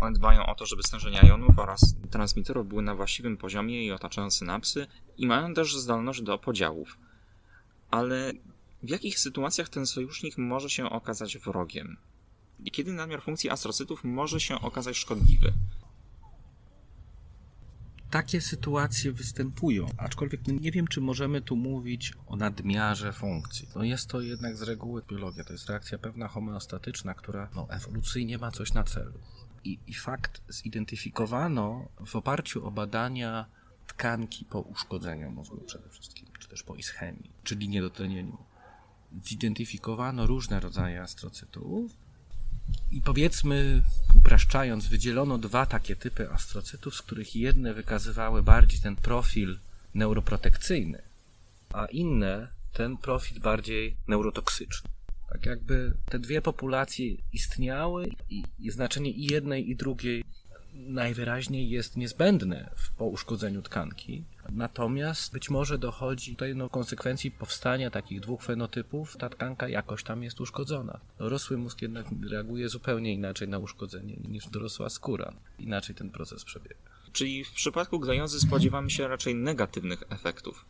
one 0.00 0.12
dbają 0.12 0.46
o 0.46 0.54
to, 0.54 0.66
żeby 0.66 0.82
stężenia 0.82 1.20
jonów 1.22 1.58
oraz 1.58 1.96
transmiterów 2.10 2.68
były 2.68 2.82
na 2.82 2.94
właściwym 2.94 3.36
poziomie 3.36 3.86
i 3.86 3.92
otaczają 3.92 4.30
synapsy 4.30 4.86
i 5.18 5.26
mają 5.26 5.54
też 5.54 5.76
zdolność 5.76 6.22
do 6.22 6.38
podziałów. 6.38 6.98
Ale 7.90 8.32
w 8.82 8.88
jakich 8.88 9.18
sytuacjach 9.18 9.68
ten 9.68 9.86
sojusznik 9.86 10.38
może 10.38 10.70
się 10.70 10.90
okazać 10.90 11.38
wrogiem? 11.38 11.96
Kiedy 12.72 12.92
nadmiar 12.92 13.22
funkcji 13.22 13.50
astrocytów 13.50 14.04
może 14.04 14.40
się 14.40 14.60
okazać 14.60 14.96
szkodliwy? 14.96 15.52
Takie 18.10 18.40
sytuacje 18.40 19.12
występują, 19.12 19.86
aczkolwiek 19.96 20.46
nie 20.46 20.72
wiem, 20.72 20.86
czy 20.86 21.00
możemy 21.00 21.40
tu 21.40 21.56
mówić 21.56 22.12
o 22.26 22.36
nadmiarze 22.36 23.12
funkcji. 23.12 23.68
No 23.76 23.84
jest 23.84 24.06
to 24.08 24.20
jednak 24.20 24.56
z 24.56 24.62
reguły 24.62 25.02
biologia, 25.08 25.44
to 25.44 25.52
jest 25.52 25.68
reakcja 25.68 25.98
pewna 25.98 26.28
homeostatyczna, 26.28 27.14
która 27.14 27.48
no, 27.54 27.66
ewolucyjnie 27.70 28.38
ma 28.38 28.50
coś 28.50 28.72
na 28.72 28.84
celu. 28.84 29.18
I, 29.64 29.78
I 29.86 29.94
fakt 29.94 30.42
zidentyfikowano 30.48 31.88
w 32.06 32.16
oparciu 32.16 32.66
o 32.66 32.70
badania 32.70 33.46
tkanki 33.86 34.44
po 34.44 34.60
uszkodzeniu 34.60 35.30
mózgu 35.30 35.60
przede 35.66 35.88
wszystkim, 35.88 36.28
czy 36.38 36.48
też 36.48 36.62
po 36.62 36.74
ischemii, 36.74 37.30
czyli 37.44 37.68
niedotlenieniu. 37.68 38.38
Zidentyfikowano 39.22 40.26
różne 40.26 40.60
rodzaje 40.60 41.02
astrocytów 41.02 42.05
i 42.90 43.00
powiedzmy, 43.00 43.82
upraszczając, 44.14 44.86
wydzielono 44.86 45.38
dwa 45.38 45.66
takie 45.66 45.96
typy 45.96 46.30
astrocytów, 46.30 46.94
z 46.94 47.02
których 47.02 47.36
jedne 47.36 47.74
wykazywały 47.74 48.42
bardziej 48.42 48.80
ten 48.80 48.96
profil 48.96 49.58
neuroprotekcyjny, 49.94 51.02
a 51.72 51.86
inne 51.86 52.48
ten 52.72 52.96
profil 52.96 53.40
bardziej 53.40 53.96
neurotoksyczny. 54.08 54.90
Tak 55.30 55.46
jakby 55.46 55.94
te 56.04 56.18
dwie 56.18 56.42
populacje 56.42 57.14
istniały 57.32 58.08
i, 58.30 58.70
znaczenie 58.70 59.10
i 59.10 59.24
jednej 59.24 59.70
i 59.70 59.76
drugiej 59.76 60.24
najwyraźniej 60.74 61.70
jest 61.70 61.96
niezbędne 61.96 62.70
po 62.98 63.04
uszkodzeniu 63.04 63.62
tkanki. 63.62 64.24
Natomiast 64.52 65.32
być 65.32 65.50
może 65.50 65.78
dochodzi 65.78 66.30
tutaj 66.30 66.56
do 66.56 66.70
konsekwencji 66.70 67.30
powstania 67.30 67.90
takich 67.90 68.20
dwóch 68.20 68.42
fenotypów, 68.42 69.16
ta 69.16 69.28
tkanka 69.28 69.68
jakoś 69.68 70.04
tam 70.04 70.22
jest 70.22 70.40
uszkodzona. 70.40 71.00
Dorosły 71.18 71.58
mózg 71.58 71.82
jednak 71.82 72.06
reaguje 72.30 72.68
zupełnie 72.68 73.12
inaczej 73.12 73.48
na 73.48 73.58
uszkodzenie 73.58 74.16
niż 74.28 74.48
dorosła 74.48 74.88
skóra. 74.88 75.32
Inaczej 75.58 75.94
ten 75.94 76.10
proces 76.10 76.44
przebiega. 76.44 76.76
Czyli 77.12 77.44
w 77.44 77.52
przypadku 77.52 78.00
glejozy 78.00 78.40
spodziewamy 78.40 78.90
się 78.90 79.08
raczej 79.08 79.34
negatywnych 79.34 80.02
efektów. 80.10 80.64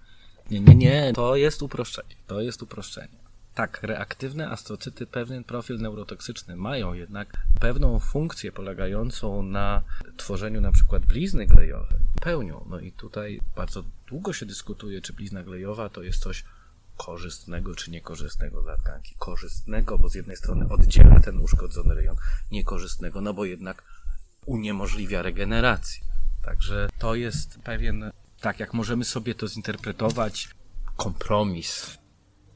Nie, 0.50 0.60
nie, 0.60 0.74
nie, 0.74 1.12
to 1.14 1.36
jest 1.36 1.62
uproszczenie. 1.62 2.14
To 2.26 2.40
jest 2.40 2.62
uproszczenie. 2.62 3.25
Tak, 3.56 3.82
reaktywne 3.82 4.50
astrocyty 4.50 5.06
pewien 5.06 5.44
profil 5.44 5.78
neurotoksyczny 5.78 6.56
mają, 6.56 6.92
jednak 6.92 7.36
pewną 7.60 7.98
funkcję 7.98 8.52
polegającą 8.52 9.42
na 9.42 9.82
tworzeniu 10.16 10.60
na 10.60 10.72
przykład 10.72 11.06
blizny 11.06 11.46
glejowej 11.46 11.98
pełnią. 12.20 12.64
No 12.70 12.80
i 12.80 12.92
tutaj 12.92 13.40
bardzo 13.56 13.84
długo 14.06 14.32
się 14.32 14.46
dyskutuje, 14.46 15.00
czy 15.00 15.12
blizna 15.12 15.42
glejowa 15.42 15.88
to 15.88 16.02
jest 16.02 16.18
coś 16.18 16.44
korzystnego 16.96 17.74
czy 17.74 17.90
niekorzystnego 17.90 18.62
dla 18.62 18.76
tkanki. 18.76 19.14
Korzystnego, 19.18 19.98
bo 19.98 20.08
z 20.08 20.14
jednej 20.14 20.36
strony 20.36 20.68
oddziela 20.68 21.20
ten 21.20 21.38
uszkodzony 21.38 21.94
rejon, 21.94 22.16
niekorzystnego, 22.50 23.20
no 23.20 23.34
bo 23.34 23.44
jednak 23.44 23.82
uniemożliwia 24.46 25.22
regenerację. 25.22 26.04
Także 26.42 26.88
to 26.98 27.14
jest 27.14 27.58
pewien, 27.58 28.10
tak 28.40 28.60
jak 28.60 28.74
możemy 28.74 29.04
sobie 29.04 29.34
to 29.34 29.48
zinterpretować, 29.48 30.48
kompromis 30.96 31.98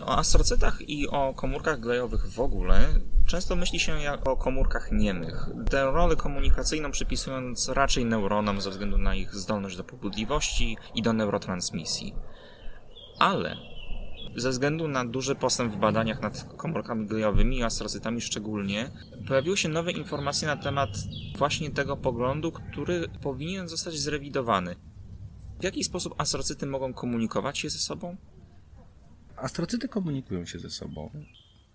o 0.02 0.18
astrocytach 0.18 0.88
i 0.88 1.08
o 1.08 1.34
komórkach 1.34 1.80
glejowych 1.80 2.26
w 2.26 2.40
ogóle 2.40 2.88
często 3.26 3.56
myśli 3.56 3.80
się 3.80 4.00
jak 4.00 4.28
o 4.28 4.36
komórkach 4.36 4.92
niemych, 4.92 5.46
tę 5.70 5.84
rolę 5.84 6.16
komunikacyjną 6.16 6.90
przypisując 6.90 7.68
raczej 7.68 8.04
neuronom 8.04 8.60
ze 8.60 8.70
względu 8.70 8.98
na 8.98 9.14
ich 9.14 9.34
zdolność 9.34 9.76
do 9.76 9.84
pobudliwości 9.84 10.76
i 10.94 11.02
do 11.02 11.12
neurotransmisji. 11.12 12.14
Ale 13.18 13.56
ze 14.36 14.50
względu 14.50 14.88
na 14.88 15.04
duży 15.04 15.34
postęp 15.34 15.72
w 15.72 15.76
badaniach 15.76 16.22
nad 16.22 16.54
komórkami 16.56 17.06
glejowymi 17.06 17.58
i 17.58 17.62
astrocytami 17.62 18.20
szczególnie, 18.20 18.90
pojawiły 19.28 19.56
się 19.56 19.68
nowe 19.68 19.92
informacje 19.92 20.48
na 20.48 20.56
temat 20.56 20.90
właśnie 21.38 21.70
tego 21.70 21.96
poglądu, 21.96 22.52
który 22.52 23.08
powinien 23.22 23.68
zostać 23.68 23.98
zrewidowany. 23.98 24.76
W 25.60 25.64
jaki 25.64 25.84
sposób 25.84 26.14
astrocyty 26.18 26.66
mogą 26.66 26.94
komunikować 26.94 27.58
się 27.58 27.70
ze 27.70 27.78
sobą? 27.78 28.16
Astrocyty 29.40 29.88
komunikują 29.88 30.44
się 30.44 30.58
ze 30.58 30.70
sobą. 30.70 31.10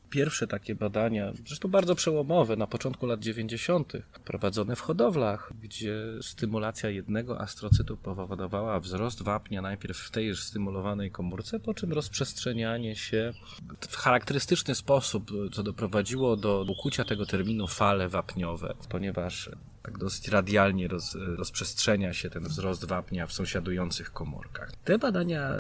Pierwsze 0.10 0.48
takie 0.48 0.76
badania, 0.76 1.34
zresztą 1.48 1.70
bardzo 1.70 1.96
przełomowe, 1.96 2.56
na 2.56 2.68
początku 2.68 3.06
lat 3.06 3.20
90., 3.20 3.94
prowadzone 4.26 4.76
w 4.76 4.82
hodowlach, 4.82 5.54
gdzie 5.62 5.98
stymulacja 6.22 6.90
jednego 6.90 7.42
astrocytu 7.42 7.98
powodowała 7.98 8.80
wzrost 8.80 9.24
wapnia 9.24 9.62
najpierw 9.62 9.98
w 9.98 10.12
tej 10.12 10.36
stymulowanej 10.36 11.12
komórce, 11.12 11.60
po 11.60 11.74
czym 11.74 11.94
rozprzestrzenianie 11.94 12.96
się 12.96 13.34
w 13.80 13.96
charakterystyczny 13.96 14.76
sposób, 14.76 15.32
co 15.54 15.64
doprowadziło 15.64 16.38
do 16.38 16.66
ukucia 16.70 17.06
tego 17.06 17.26
terminu 17.26 17.68
fale 17.68 18.10
wapniowe, 18.10 18.74
ponieważ 18.90 19.50
tak 19.84 19.98
dosyć 19.98 20.28
radialnie 20.28 20.88
roz, 20.88 21.18
rozprzestrzenia 21.38 22.14
się 22.14 22.30
ten 22.30 22.44
wzrost 22.44 22.86
wapnia 22.86 23.28
w 23.28 23.34
sąsiadujących 23.34 24.12
komórkach. 24.12 24.72
Te 24.84 24.98
badania 24.98 25.60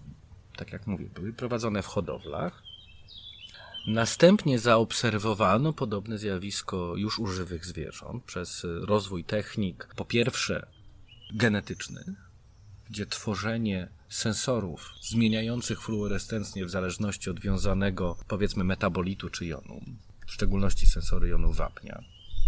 tak 0.55 0.73
jak 0.73 0.87
mówię, 0.87 1.09
były 1.15 1.33
prowadzone 1.33 1.81
w 1.81 1.87
hodowlach. 1.87 2.63
Następnie 3.87 4.59
zaobserwowano 4.59 5.73
podobne 5.73 6.17
zjawisko 6.17 6.95
już 6.95 7.19
u 7.19 7.27
żywych 7.27 7.65
zwierząt 7.65 8.23
przez 8.23 8.65
rozwój 8.81 9.23
technik, 9.23 9.87
po 9.95 10.05
pierwsze 10.05 10.67
genetycznych, 11.33 12.29
gdzie 12.89 13.05
tworzenie 13.05 13.87
sensorów 14.09 14.93
zmieniających 15.01 15.81
fluorescencję 15.81 16.65
w 16.65 16.69
zależności 16.69 17.29
od 17.29 17.39
wiązanego, 17.39 18.17
powiedzmy, 18.27 18.63
metabolitu 18.63 19.29
czy 19.29 19.45
jonu, 19.45 19.81
w 20.27 20.31
szczególności 20.31 20.87
sensory 20.87 21.27
jonu 21.27 21.51
wapnia, 21.51 22.03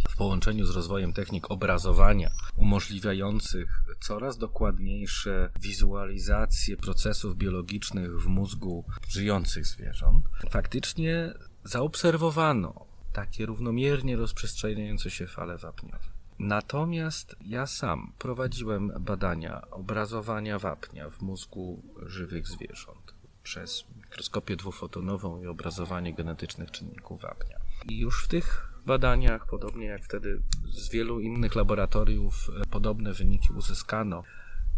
w 0.10 0.16
połączeniu 0.16 0.66
z 0.66 0.76
rozwojem 0.76 1.14
technik 1.14 1.52
obrazowania, 1.52 2.32
umożliwiających 2.56 3.84
coraz 4.00 4.38
dokładniejsze 4.38 5.50
wizualizacje 5.62 6.78
procesów 6.78 7.38
biologicznych 7.38 8.22
w 8.22 8.28
mózgu 8.28 8.86
żyjących 9.08 9.66
zwierząt, 9.66 10.26
faktycznie 10.50 11.34
zaobserwowano 11.64 12.86
takie 13.14 13.46
równomiernie 13.46 14.16
rozprzestrzeniające 14.16 15.10
się 15.10 15.28
fale 15.28 15.58
wapniowe. 15.58 16.00
Natomiast 16.40 17.36
ja 17.42 17.68
sam 17.68 18.14
prowadziłem 18.20 18.92
badania 19.00 19.62
obrazowania 19.72 20.60
wapnia 20.60 21.10
w 21.10 21.22
mózgu 21.22 21.84
żywych 22.06 22.48
zwierząt 22.48 23.14
przez 23.44 23.86
mikroskopię 23.96 24.56
dwufotonową 24.56 25.42
i 25.42 25.48
obrazowanie 25.48 26.14
genetycznych 26.14 26.72
czynników 26.72 27.22
wapnia. 27.22 27.60
I 27.86 28.00
już 28.00 28.24
w 28.24 28.28
tych 28.28 28.67
badaniach, 28.88 29.48
podobnie 29.48 29.86
jak 29.86 30.04
wtedy 30.04 30.42
z 30.70 30.90
wielu 30.90 31.20
innych 31.20 31.56
laboratoriów, 31.56 32.50
e, 32.62 32.66
podobne 32.66 33.14
wyniki 33.14 33.54
uzyskano, 33.54 34.24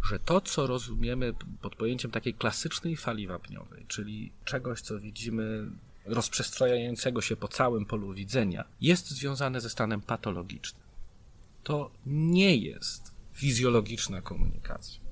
że 0.04 0.20
to, 0.20 0.42
co 0.42 0.68
rozumiemy 0.68 1.34
pod 1.62 1.76
pojęciem 1.76 2.12
takiej 2.12 2.34
klasycznej 2.34 2.98
fali 2.98 3.28
wapniowej, 3.28 3.86
czyli 3.88 4.32
czegoś, 4.46 4.82
co 4.82 5.00
widzimy 5.00 5.72
rozprzestrzeniającego 6.06 7.22
się 7.22 7.36
po 7.36 7.48
całym 7.48 7.86
polu 7.86 8.14
widzenia, 8.14 8.66
jest 8.82 9.10
związane 9.10 9.62
ze 9.62 9.70
stanem 9.70 10.02
patologicznym. 10.02 10.84
To 11.64 11.92
nie 12.06 12.58
jest 12.58 13.12
fizjologiczna 13.34 14.22
komunikacja. 14.22 15.09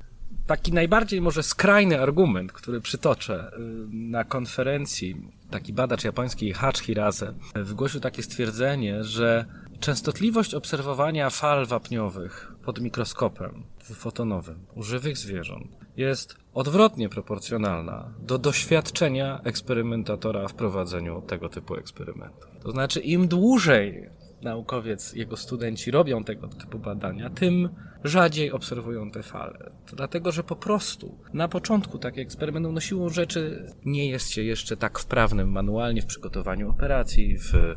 Taki 0.47 0.73
najbardziej 0.73 1.21
może 1.21 1.43
skrajny 1.43 2.01
argument, 2.01 2.51
który 2.51 2.81
przytoczę 2.81 3.51
y, 3.53 3.59
na 3.91 4.23
konferencji, 4.23 5.15
taki 5.51 5.73
badacz 5.73 6.03
japoński 6.03 6.53
Hach 6.53 6.77
Hirase 6.77 7.33
wygłosił 7.55 7.99
takie 7.99 8.23
stwierdzenie, 8.23 9.03
że 9.03 9.45
częstotliwość 9.79 10.53
obserwowania 10.53 11.29
fal 11.29 11.65
wapniowych 11.65 12.51
pod 12.65 12.81
mikroskopem 12.81 13.63
fotonowym 13.95 14.65
u 14.75 14.83
żywych 14.83 15.17
zwierząt 15.17 15.67
jest 15.97 16.35
odwrotnie 16.53 17.09
proporcjonalna 17.09 18.13
do 18.19 18.37
doświadczenia 18.37 19.41
eksperymentatora 19.43 20.47
w 20.47 20.53
prowadzeniu 20.53 21.21
tego 21.21 21.49
typu 21.49 21.75
eksperymentu. 21.75 22.47
To 22.63 22.71
znaczy, 22.71 22.99
im 22.99 23.27
dłużej 23.27 24.09
naukowiec, 24.41 25.13
jego 25.13 25.37
studenci 25.37 25.91
robią 25.91 26.23
tego 26.23 26.47
typu 26.47 26.79
badania, 26.79 27.29
tym 27.29 27.69
rzadziej 28.03 28.51
obserwują 28.51 29.11
te 29.11 29.23
fale. 29.23 29.71
Dlatego, 29.95 30.31
że 30.31 30.43
po 30.43 30.55
prostu 30.55 31.17
na 31.33 31.47
początku 31.47 31.97
takie 31.97 32.21
eksperymenty 32.21 32.71
no 32.71 32.79
siłą 32.79 33.09
rzeczy 33.09 33.73
nie 33.85 34.09
jest 34.09 34.29
się 34.29 34.41
jeszcze 34.41 34.77
tak 34.77 34.99
wprawnym 34.99 35.51
manualnie 35.51 36.01
w 36.01 36.05
przygotowaniu 36.05 36.69
operacji, 36.69 37.37
w 37.37 37.75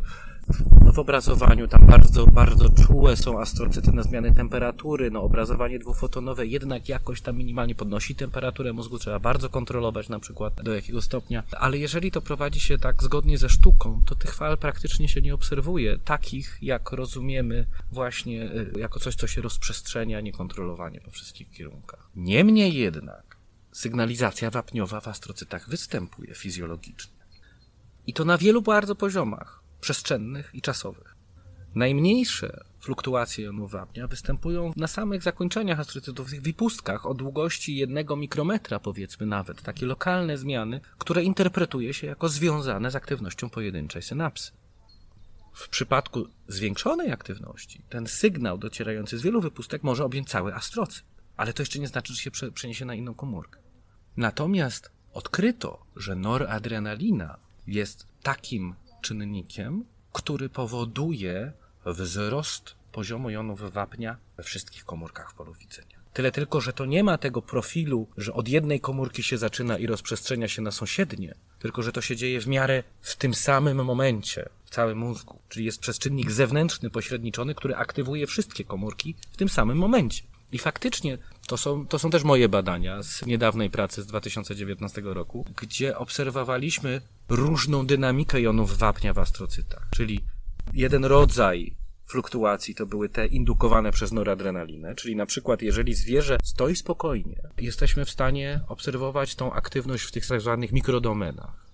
w 0.92 0.98
obrazowaniu 0.98 1.68
tam 1.68 1.86
bardzo, 1.86 2.26
bardzo 2.26 2.68
czułe 2.68 3.16
są 3.16 3.40
astrocyty 3.40 3.92
na 3.92 4.02
zmiany 4.02 4.34
temperatury, 4.34 5.10
no 5.10 5.22
obrazowanie 5.22 5.78
dwufotonowe 5.78 6.46
jednak 6.46 6.88
jakoś 6.88 7.20
tam 7.20 7.36
minimalnie 7.36 7.74
podnosi 7.74 8.14
temperaturę 8.14 8.72
mózgu, 8.72 8.98
trzeba 8.98 9.18
bardzo 9.18 9.48
kontrolować 9.48 10.08
na 10.08 10.18
przykład 10.18 10.62
do 10.62 10.74
jakiego 10.74 11.02
stopnia, 11.02 11.42
ale 11.60 11.78
jeżeli 11.78 12.10
to 12.10 12.22
prowadzi 12.22 12.60
się 12.60 12.78
tak 12.78 13.02
zgodnie 13.02 13.38
ze 13.38 13.48
sztuką, 13.48 14.02
to 14.06 14.14
tych 14.14 14.34
fal 14.34 14.58
praktycznie 14.58 15.08
się 15.08 15.22
nie 15.22 15.34
obserwuje, 15.34 15.98
takich 15.98 16.58
jak 16.62 16.92
rozumiemy 16.92 17.66
właśnie 17.92 18.42
y, 18.42 18.72
jako 18.78 19.00
coś, 19.00 19.14
co 19.14 19.26
się 19.26 19.42
rozprzestrzenia 19.42 20.20
niekontrolowanie 20.20 21.00
po 21.00 21.10
wszystkich 21.10 21.50
kierunkach. 21.50 22.10
Niemniej 22.16 22.74
jednak 22.74 23.36
sygnalizacja 23.72 24.50
wapniowa 24.50 25.00
w 25.00 25.08
astrocytach 25.08 25.68
występuje 25.68 26.34
fizjologicznie. 26.34 27.20
I 28.06 28.12
to 28.12 28.24
na 28.24 28.38
wielu 28.38 28.62
bardzo 28.62 28.94
poziomach 28.94 29.59
przestrzennych 29.80 30.50
i 30.54 30.62
czasowych. 30.62 31.16
Najmniejsze 31.74 32.64
fluktuacje 32.80 33.44
jonów 33.44 33.70
wapnia 33.70 34.06
występują 34.06 34.72
na 34.76 34.86
samych 34.86 35.22
zakończeniach 35.22 35.80
astrocytów, 35.80 36.30
w 36.30 36.42
wypustkach 36.42 37.06
o 37.06 37.14
długości 37.14 37.76
jednego 37.76 38.16
mikrometra, 38.16 38.80
powiedzmy 38.80 39.26
nawet. 39.26 39.62
Takie 39.62 39.86
lokalne 39.86 40.38
zmiany, 40.38 40.80
które 40.98 41.22
interpretuje 41.24 41.94
się 41.94 42.06
jako 42.06 42.28
związane 42.28 42.90
z 42.90 42.96
aktywnością 42.96 43.50
pojedynczej 43.50 44.02
synapsy. 44.02 44.52
W 45.52 45.68
przypadku 45.68 46.26
zwiększonej 46.48 47.12
aktywności 47.12 47.82
ten 47.88 48.06
sygnał 48.06 48.58
docierający 48.58 49.18
z 49.18 49.22
wielu 49.22 49.40
wypustek 49.40 49.82
może 49.82 50.04
objąć 50.04 50.28
cały 50.28 50.54
astrocyt, 50.54 51.04
ale 51.36 51.52
to 51.52 51.62
jeszcze 51.62 51.78
nie 51.78 51.88
znaczy, 51.88 52.14
że 52.14 52.20
się 52.20 52.30
przeniesie 52.54 52.84
na 52.84 52.94
inną 52.94 53.14
komórkę. 53.14 53.60
Natomiast 54.16 54.90
odkryto, 55.12 55.86
że 55.96 56.14
noradrenalina 56.16 57.38
jest 57.66 58.06
takim 58.22 58.74
czynnikiem, 59.00 59.84
który 60.12 60.48
powoduje 60.48 61.52
wzrost 61.86 62.74
poziomu 62.92 63.30
jonów 63.30 63.72
wapnia 63.72 64.16
we 64.36 64.42
wszystkich 64.42 64.84
komórkach 64.84 65.30
w 65.30 65.34
polu 65.34 65.54
widzenia. 65.54 66.00
Tyle 66.12 66.32
tylko, 66.32 66.60
że 66.60 66.72
to 66.72 66.86
nie 66.86 67.04
ma 67.04 67.18
tego 67.18 67.42
profilu, 67.42 68.06
że 68.16 68.32
od 68.32 68.48
jednej 68.48 68.80
komórki 68.80 69.22
się 69.22 69.38
zaczyna 69.38 69.78
i 69.78 69.86
rozprzestrzenia 69.86 70.48
się 70.48 70.62
na 70.62 70.70
sąsiednie, 70.70 71.34
tylko 71.58 71.82
że 71.82 71.92
to 71.92 72.00
się 72.00 72.16
dzieje 72.16 72.40
w 72.40 72.46
miarę 72.46 72.82
w 73.00 73.16
tym 73.16 73.34
samym 73.34 73.84
momencie 73.84 74.48
w 74.64 74.70
całym 74.70 74.98
mózgu. 74.98 75.38
Czyli 75.48 75.64
jest 75.64 75.80
przez 75.80 75.98
czynnik 75.98 76.30
zewnętrzny 76.30 76.90
pośredniczony, 76.90 77.54
który 77.54 77.76
aktywuje 77.76 78.26
wszystkie 78.26 78.64
komórki 78.64 79.14
w 79.32 79.36
tym 79.36 79.48
samym 79.48 79.78
momencie. 79.78 80.22
I 80.52 80.58
faktycznie 80.58 81.18
to 81.50 81.56
są, 81.56 81.86
to 81.86 81.98
są 81.98 82.10
też 82.10 82.24
moje 82.24 82.48
badania 82.48 83.02
z 83.02 83.26
niedawnej 83.26 83.70
pracy 83.70 84.02
z 84.02 84.06
2019 84.06 85.02
roku, 85.04 85.46
gdzie 85.56 85.98
obserwowaliśmy 85.98 87.00
różną 87.28 87.86
dynamikę 87.86 88.40
jonów 88.40 88.78
wapnia 88.78 89.12
w 89.12 89.18
astrocytach. 89.18 89.88
Czyli 89.96 90.20
jeden 90.72 91.04
rodzaj 91.04 91.76
fluktuacji 92.06 92.74
to 92.74 92.86
były 92.86 93.08
te 93.08 93.26
indukowane 93.26 93.92
przez 93.92 94.12
noradrenalinę, 94.12 94.94
czyli 94.94 95.16
na 95.16 95.26
przykład 95.26 95.62
jeżeli 95.62 95.94
zwierzę 95.94 96.38
stoi 96.42 96.76
spokojnie, 96.76 97.42
jesteśmy 97.58 98.04
w 98.04 98.10
stanie 98.10 98.60
obserwować 98.68 99.34
tą 99.34 99.52
aktywność 99.52 100.04
w 100.04 100.12
tych 100.12 100.26
tak 100.26 100.40
zwanych 100.40 100.72
mikrodomenach. 100.72 101.70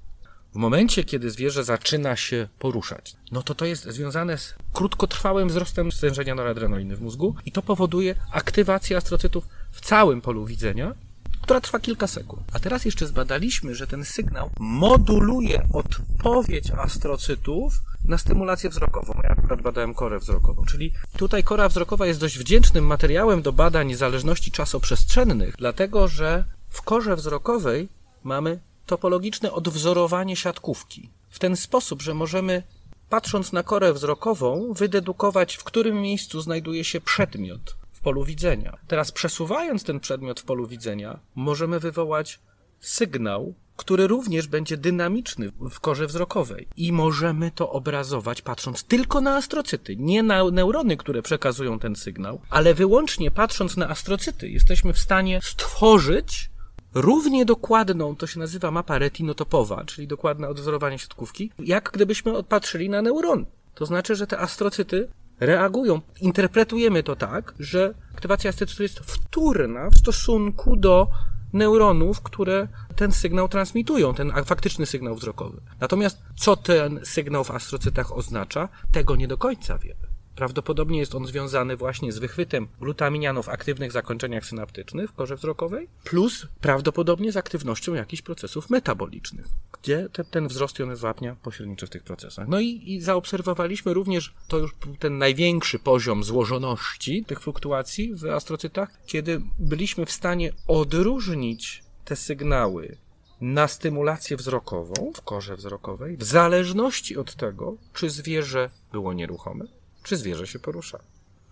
W 0.57 0.59
momencie, 0.59 1.05
kiedy 1.05 1.31
zwierzę 1.31 1.65
zaczyna 1.65 2.17
się 2.17 2.49
poruszać, 2.59 3.17
no 3.33 3.43
to 3.43 3.55
to 3.55 3.65
jest 3.65 3.85
związane 3.85 4.39
z 4.39 4.55
krótkotrwałym 4.73 5.49
wzrostem 5.49 5.93
stężenia 5.93 6.35
noradrenaliny 6.35 6.97
w 6.97 7.01
mózgu 7.01 7.35
i 7.47 7.53
to 7.53 7.63
powoduje 7.63 8.15
aktywację 8.33 8.97
astrocytów 8.97 9.49
w 9.77 9.81
całym 9.81 10.21
polu 10.21 10.47
widzenia, 10.47 10.95
która 11.43 11.61
trwa 11.61 11.81
kilka 11.81 12.07
sekund. 12.07 12.43
A 12.53 12.59
teraz 12.59 12.85
jeszcze 12.85 13.07
zbadaliśmy, 13.07 13.75
że 13.75 13.87
ten 13.87 14.05
sygnał 14.05 14.51
moduluje 14.59 15.67
odpowiedź 15.73 16.71
astrocytów 16.71 17.73
na 18.05 18.19
stymulację 18.19 18.71
wzrokową. 18.71 19.21
Ja 19.25 19.31
akurat 19.31 19.63
badałem 19.63 19.95
korę 19.95 20.19
wzrokową, 20.19 20.65
czyli 20.65 20.93
tutaj 21.17 21.45
kora 21.45 21.69
wzrokowa 21.69 22.07
jest 22.07 22.21
dość 22.21 22.39
wdzięcznym 22.39 22.87
materiałem 22.87 23.43
do 23.43 23.53
badań 23.53 23.95
zależności 23.95 24.51
czasoprzestrzennych, 24.51 25.55
dlatego 25.59 26.09
że 26.09 26.45
w 26.69 26.83
korze 26.83 27.17
wzrokowej 27.17 27.89
mamy 28.25 28.61
topologiczne 28.87 29.53
odwzorowanie 29.53 30.37
siatkówki. 30.37 31.11
W 31.31 31.39
ten 31.39 31.57
sposób, 31.57 32.03
że 32.03 32.15
możemy 32.15 32.63
patrząc 33.09 33.53
na 33.53 33.63
korę 33.63 33.93
wzrokową, 33.93 34.73
wydedukować, 34.73 35.57
w 35.57 35.65
którym 35.65 36.01
miejscu 36.01 36.41
znajduje 36.41 36.85
się 36.85 37.01
przedmiot 37.01 37.77
polu 38.07 38.25
widzenia. 38.25 38.79
Teraz 38.87 39.13
przesuwając 39.13 39.85
ten 39.85 40.01
przedmiot 40.01 40.41
w 40.41 40.45
polu 40.45 40.67
widzenia, 40.67 41.19
możemy 41.35 41.81
wywołać 41.81 42.41
sygnał, 42.81 43.55
który 43.77 44.07
również 44.07 44.47
będzie 44.47 44.77
dynamiczny 44.77 45.53
w 45.71 45.81
korze 45.81 46.07
wzrokowej. 46.07 46.69
I 46.77 46.93
możemy 46.93 47.51
to 47.51 47.71
obrazować 47.71 48.43
patrząc 48.43 48.85
tylko 48.85 49.21
na 49.21 49.37
astrocyty, 49.37 49.97
nie 49.97 50.23
na 50.23 50.51
neurony, 50.51 50.97
które 50.97 51.23
przekazują 51.23 51.79
ten 51.79 51.97
sygnał, 51.97 52.41
ale 52.51 52.75
wyłącznie 52.75 53.31
patrząc 53.31 53.77
na 53.77 53.89
astrocyty 53.89 54.49
jesteśmy 54.49 54.93
w 54.93 54.99
stanie 54.99 55.41
stworzyć 55.43 56.51
równie 56.95 57.45
dokładną, 57.45 58.17
to 58.17 58.27
się 58.27 58.39
nazywa 58.39 58.71
mapa 58.71 58.99
retinotopowa, 58.99 59.85
czyli 59.85 60.09
dokładne 60.09 60.49
odwzorowanie 60.49 60.99
siatkówki, 60.99 61.51
jak 61.59 61.91
gdybyśmy 61.93 62.37
odpatrzyli 62.37 62.91
na 62.91 63.03
neurony. 63.03 63.45
To 63.75 63.87
znaczy, 63.87 64.17
że 64.17 64.27
te 64.27 64.39
astrocyty 64.39 65.09
reagują. 65.41 66.01
Interpretujemy 66.21 67.03
to 67.03 67.17
tak, 67.17 67.55
że 67.59 67.95
aktywacja 68.15 68.51
astrocytu 68.51 68.83
jest 68.83 68.99
wtórna 68.99 69.91
w 69.91 69.99
stosunku 69.99 70.77
do 70.77 71.09
neuronów, 71.53 72.23
które 72.23 72.69
ten 72.97 73.13
sygnał 73.13 73.49
transmitują, 73.49 74.15
ten 74.15 74.33
faktyczny 74.45 74.87
sygnał 74.87 75.15
wzrokowy. 75.15 75.61
Natomiast 75.81 76.23
co 76.37 76.57
ten 76.57 77.01
sygnał 77.05 77.45
w 77.45 77.51
astrocytach 77.51 78.17
oznacza, 78.17 78.69
tego 78.93 79.17
nie 79.17 79.29
do 79.29 79.39
końca 79.39 79.79
wiemy. 79.79 80.16
Prawdopodobnie 80.37 80.99
jest 80.99 81.15
on 81.15 81.27
związany 81.27 81.77
właśnie 81.77 82.13
z 82.13 82.19
wychwytem 82.19 82.69
glutaminianu 82.81 83.43
w 83.43 83.49
aktywnych 83.49 83.93
zakończeniach 83.93 84.47
synaptycznych 84.47 85.11
w 85.11 85.13
korze 85.13 85.37
wzrokowej, 85.37 85.89
plus 86.05 86.47
prawdopodobnie 86.61 87.33
z 87.33 87.37
aktywnością 87.37 87.95
jakichś 87.95 88.23
procesów 88.23 88.71
metabolicznych, 88.71 89.47
gdzie 89.83 90.09
te, 90.13 90.25
ten 90.25 90.49
wzrost 90.49 90.79
jony 90.79 90.97
wapnia 90.97 91.37
pośredniczy 91.43 91.87
w 91.87 91.91
tych 91.91 92.03
procesach. 92.03 92.49
No 92.49 92.61
i, 92.61 92.83
i 92.87 93.01
zaobserwowaliśmy 93.01 93.95
również, 93.95 94.35
to 94.49 94.59
już 94.59 94.75
ten 94.99 95.19
największy 95.19 95.79
poziom 95.79 96.25
złożoności 96.25 97.25
tych 97.25 97.41
fluktuacji 97.41 98.15
w 98.15 98.25
astrocytach, 98.25 98.91
kiedy 99.07 99.41
byliśmy 99.59 100.07
w 100.07 100.13
stanie 100.13 100.53
odróżnić 100.67 101.85
te 102.05 102.17
sygnały 102.17 102.97
na 103.41 103.69
stymulację 103.69 104.37
wzrokową 104.37 105.13
w 105.15 105.23
korze 105.23 105.57
wzrokowej, 105.57 106.17
w 106.17 106.25
zależności 106.25 107.17
od 107.17 107.35
tego, 107.35 107.77
czy 107.95 108.11
zwierzę 108.11 108.71
było 108.93 109.13
nieruchome, 109.13 109.65
czy 110.07 110.17
zwierzę 110.17 110.47
się 110.47 110.59
porusza. 110.59 110.99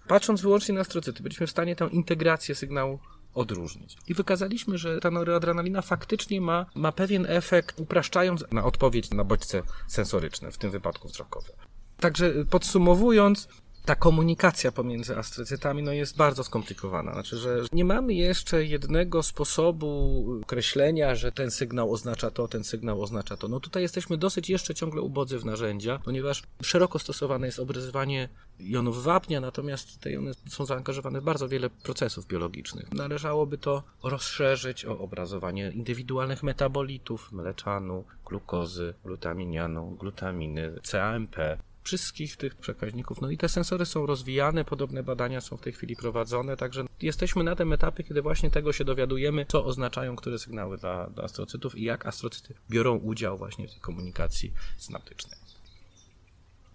Patrząc 0.09 0.41
wyłącznie 0.41 0.75
na 0.75 0.81
astrocyty, 0.81 1.23
byliśmy 1.23 1.47
w 1.47 1.51
stanie 1.51 1.77
tę 1.77 1.89
integrację 1.93 2.55
sygnału 2.55 2.99
odróżnić. 3.35 3.97
I 4.09 4.15
wykazaliśmy, 4.15 4.79
że 4.79 5.01
ta 5.01 5.11
noradrenalina 5.11 5.83
faktycznie 5.83 6.41
ma, 6.41 6.67
ma 6.75 6.93
pewien 6.93 7.27
efekt, 7.29 7.81
upraszczając 7.81 8.45
na 8.53 8.65
odpowiedź 8.65 9.11
na 9.11 9.25
bodźce 9.25 9.63
sensoryczne, 9.89 10.53
w 10.53 10.59
tym 10.59 10.71
wypadku 10.71 11.09
wzrokowe. 11.09 11.49
Także 12.01 12.33
podsumowując, 12.51 13.49
ta 13.85 13.95
komunikacja 13.95 14.73
pomiędzy 14.73 15.17
astrocytami 15.17 15.83
no, 15.83 15.93
jest 15.93 16.17
bardzo 16.17 16.45
skomplikowana. 16.45 17.13
Znaczy, 17.13 17.37
że 17.37 17.59
nie 17.73 17.85
mamy 17.85 18.15
jeszcze 18.15 18.65
jednego 18.65 19.23
sposobu 19.23 20.25
określenia, 20.43 21.15
że 21.15 21.33
ten 21.33 21.51
sygnał 21.51 21.93
oznacza 21.93 22.31
to, 22.31 22.49
ten 22.49 22.65
sygnał 22.65 23.03
oznacza 23.03 23.37
to. 23.37 23.49
No 23.49 23.61
tutaj 23.61 23.83
jesteśmy 23.83 24.19
dosyć 24.19 24.51
jeszcze 24.51 24.75
ciągle 24.75 25.01
ubodzy 25.01 25.39
w 25.39 25.45
narzędzia, 25.45 26.01
ponieważ 26.05 26.43
szeroko 26.63 26.99
stosowane 26.99 27.47
jest 27.47 27.59
obrazywanie 27.59 28.29
jonów 28.59 29.05
wapnia, 29.05 29.41
natomiast 29.41 30.01
te 30.01 30.11
jony 30.11 30.33
są 30.49 30.65
zaangażowane 30.67 31.21
w 31.21 31.25
bardzo 31.25 31.49
wiele 31.49 31.71
procesów 31.71 32.27
biologicznych. 32.27 32.93
Należałoby 32.93 33.59
to 33.59 33.83
rozszerzyć 34.03 34.85
o 34.85 34.99
obrazowanie 34.99 35.71
indywidualnych 35.75 36.43
metabolitów, 36.43 37.33
mleczanu, 37.33 38.05
glukozy, 38.27 38.95
glutaminianu, 39.05 39.97
glutaminy, 40.01 40.73
CAMP, 40.83 41.37
wszystkich 41.85 42.37
tych 42.37 42.55
przekaźników. 42.55 43.21
No 43.21 43.31
i 43.31 43.39
te 43.39 43.49
sensory 43.49 43.87
są 43.87 44.07
rozwijane, 44.07 44.65
podobne 44.65 45.03
badania 45.03 45.41
są 45.41 45.57
w 45.57 45.61
tej 45.61 45.73
chwili 45.73 45.97
prowadzone, 45.97 46.57
także 46.57 46.85
jesteśmy 47.03 47.45
na 47.45 47.57
tym 47.57 47.73
etapie, 47.73 48.05
kiedy 48.05 48.23
właśnie 48.23 48.51
tego 48.51 48.73
się 48.73 48.85
dowiadujemy, 48.85 49.47
co 49.49 49.65
oznaczają 49.65 50.17
które 50.17 50.39
sygnały 50.39 50.79
dla, 50.79 51.11
dla 51.11 51.25
astrocytów 51.25 51.79
i 51.79 51.83
jak 51.83 52.07
astrocyty 52.07 52.55
biorą 52.71 52.97
udział 52.97 53.39
właśnie 53.39 53.69
w 53.69 53.71
tej 53.71 53.81
komunikacji 53.81 54.53
synaptycznej. 54.77 55.39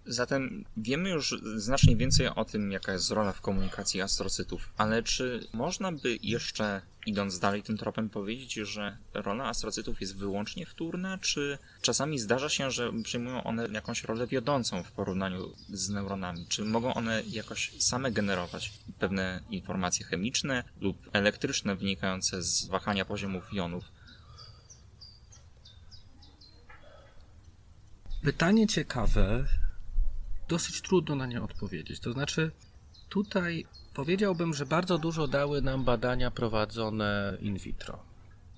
Zatem 0.06 0.64
wiemy 0.76 1.10
już 1.10 1.40
znacznie 1.56 1.96
więcej 1.96 2.26
o 2.28 2.44
tym, 2.44 2.72
jaka 2.72 2.92
jest 2.92 3.10
rola 3.10 3.32
w 3.32 3.40
komunikacji 3.40 4.02
astrocytów, 4.02 4.72
ale 4.76 5.02
czy 5.02 5.46
można 5.52 5.92
by 5.92 6.18
jeszcze, 6.22 6.82
idąc 7.06 7.38
dalej 7.38 7.62
tym 7.62 7.76
tropem, 7.76 8.10
powiedzieć, 8.10 8.52
że 8.52 8.96
rola 9.14 9.44
astrocytów 9.44 10.00
jest 10.00 10.16
wyłącznie 10.16 10.66
wtórna, 10.66 11.18
czy 11.18 11.58
czasami 11.82 12.18
zdarza 12.18 12.48
się, 12.48 12.70
że 12.70 12.92
przyjmują 13.02 13.44
one 13.44 13.68
jakąś 13.72 14.04
rolę 14.04 14.26
wiodącą 14.26 14.82
w 14.82 14.92
porównaniu 14.92 15.52
z 15.68 15.88
neuronami? 15.88 16.46
Czy 16.48 16.64
mogą 16.64 16.94
one 16.94 17.22
jakoś 17.28 17.72
same 17.78 18.12
generować 18.12 18.72
pewne 18.98 19.40
informacje 19.50 20.06
chemiczne 20.06 20.64
lub 20.80 21.10
elektryczne 21.12 21.76
wynikające 21.76 22.42
z 22.42 22.66
wahania 22.66 23.04
poziomów 23.04 23.52
jonów? 23.52 23.84
Pytanie 28.22 28.66
ciekawe, 28.66 29.44
dosyć 30.50 30.82
trudno 30.82 31.14
na 31.14 31.26
nie 31.26 31.42
odpowiedzieć. 31.42 32.00
To 32.00 32.12
znaczy, 32.12 32.50
tutaj 33.08 33.66
powiedziałbym, 33.94 34.54
że 34.54 34.66
bardzo 34.66 34.98
dużo 34.98 35.28
dały 35.28 35.62
nam 35.62 35.84
badania 35.84 36.30
prowadzone 36.30 37.36
in 37.40 37.58
vitro. 37.58 37.98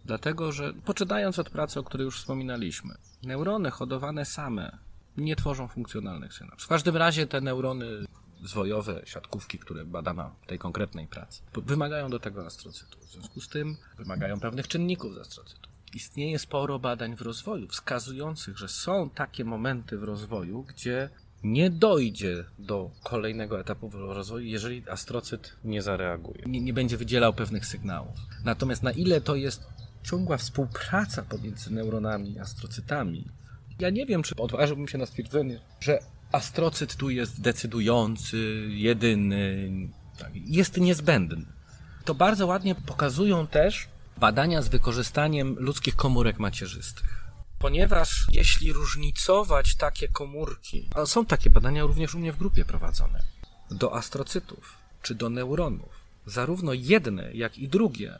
Dlatego, 0.04 0.52
że 0.52 0.72
poczynając 0.84 1.38
od 1.38 1.50
pracy, 1.50 1.80
o 1.80 1.84
której 1.84 2.04
już 2.04 2.18
wspominaliśmy, 2.18 2.94
neurony 3.22 3.70
hodowane 3.70 4.24
same 4.24 4.78
nie 5.16 5.36
tworzą 5.36 5.68
funkcjonalnych 5.68 6.34
synaps. 6.34 6.64
W 6.64 6.68
każdym 6.68 6.96
razie 6.96 7.26
te 7.26 7.40
neurony 7.40 7.86
zwojowe, 8.44 9.02
siatkówki, 9.04 9.58
które 9.58 9.84
badano 9.84 10.34
w 10.42 10.46
tej 10.46 10.58
konkretnej 10.58 11.06
pracy, 11.06 11.42
wymagają 11.56 12.10
do 12.10 12.20
tego 12.20 12.46
astrocytu. 12.46 12.98
W 13.00 13.10
związku 13.12 13.40
z 13.40 13.48
tym 13.48 13.76
wymagają 13.98 14.40
pewnych 14.40 14.68
czynników 14.68 15.14
z 15.14 15.18
astrocytu. 15.18 15.68
Istnieje 15.94 16.38
sporo 16.38 16.78
badań 16.78 17.16
w 17.16 17.20
rozwoju 17.20 17.68
wskazujących, 17.68 18.58
że 18.58 18.68
są 18.68 19.10
takie 19.10 19.44
momenty 19.44 19.98
w 19.98 20.04
rozwoju, 20.04 20.62
gdzie 20.62 21.10
nie 21.44 21.70
dojdzie 21.70 22.44
do 22.58 22.90
kolejnego 23.02 23.60
etapu 23.60 23.90
rozwoju, 23.90 24.46
jeżeli 24.46 24.88
astrocyt 24.90 25.56
nie 25.64 25.82
zareaguje, 25.82 26.42
nie, 26.46 26.60
nie 26.60 26.72
będzie 26.72 26.96
wydzielał 26.96 27.32
pewnych 27.32 27.66
sygnałów. 27.66 28.16
Natomiast 28.44 28.82
na 28.82 28.90
ile 28.90 29.20
to 29.20 29.34
jest 29.34 29.66
ciągła 30.02 30.36
współpraca 30.36 31.22
pomiędzy 31.22 31.72
neuronami 31.72 32.32
i 32.32 32.38
astrocytami, 32.38 33.24
ja 33.78 33.90
nie 33.90 34.06
wiem, 34.06 34.22
czy 34.22 34.36
odważyłbym 34.36 34.88
się 34.88 34.98
na 34.98 35.06
stwierdzenie, 35.06 35.60
że 35.80 35.98
astrocyt 36.32 36.96
tu 36.96 37.10
jest 37.10 37.40
decydujący, 37.40 38.66
jedyny, 38.68 39.70
tak, 40.18 40.30
jest 40.34 40.76
niezbędny. 40.76 41.46
To 42.04 42.14
bardzo 42.14 42.46
ładnie 42.46 42.74
pokazują 42.74 43.46
też 43.46 43.88
badania 44.16 44.62
z 44.62 44.68
wykorzystaniem 44.68 45.56
ludzkich 45.58 45.96
komórek 45.96 46.38
macierzystych. 46.38 47.21
Ponieważ 47.62 48.26
jeśli 48.32 48.72
różnicować 48.72 49.74
takie 49.74 50.08
komórki, 50.08 50.88
a 50.94 51.06
są 51.06 51.26
takie 51.26 51.50
badania 51.50 51.82
również 51.82 52.14
u 52.14 52.18
mnie 52.18 52.32
w 52.32 52.38
grupie 52.38 52.64
prowadzone, 52.64 53.22
do 53.70 53.94
astrocytów 53.94 54.76
czy 55.02 55.14
do 55.14 55.30
neuronów, 55.30 55.88
zarówno 56.26 56.72
jedne, 56.72 57.30
jak 57.34 57.58
i 57.58 57.68
drugie, 57.68 58.18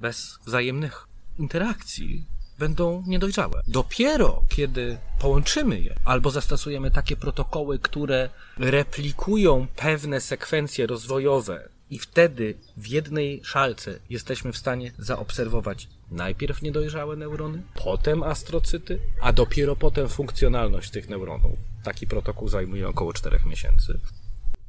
bez 0.00 0.38
wzajemnych 0.46 1.08
interakcji, 1.38 2.26
będą 2.58 3.04
niedojrzałe. 3.06 3.62
Dopiero 3.66 4.42
kiedy 4.48 4.98
połączymy 5.18 5.80
je, 5.80 5.94
albo 6.04 6.30
zastosujemy 6.30 6.90
takie 6.90 7.16
protokoły, 7.16 7.78
które 7.78 8.30
replikują 8.58 9.66
pewne 9.76 10.20
sekwencje 10.20 10.86
rozwojowe, 10.86 11.68
i 11.92 11.98
wtedy 11.98 12.54
w 12.76 12.86
jednej 12.86 13.40
szalce 13.44 13.98
jesteśmy 14.10 14.52
w 14.52 14.58
stanie 14.58 14.92
zaobserwować 14.98 15.88
najpierw 16.10 16.62
niedojrzałe 16.62 17.16
neurony, 17.16 17.62
potem 17.74 18.22
astrocyty, 18.22 18.98
a 19.20 19.32
dopiero 19.32 19.76
potem 19.76 20.08
funkcjonalność 20.08 20.90
tych 20.90 21.08
neuronów. 21.08 21.58
Taki 21.84 22.06
protokół 22.06 22.48
zajmuje 22.48 22.88
około 22.88 23.12
4 23.12 23.40
miesięcy. 23.46 24.00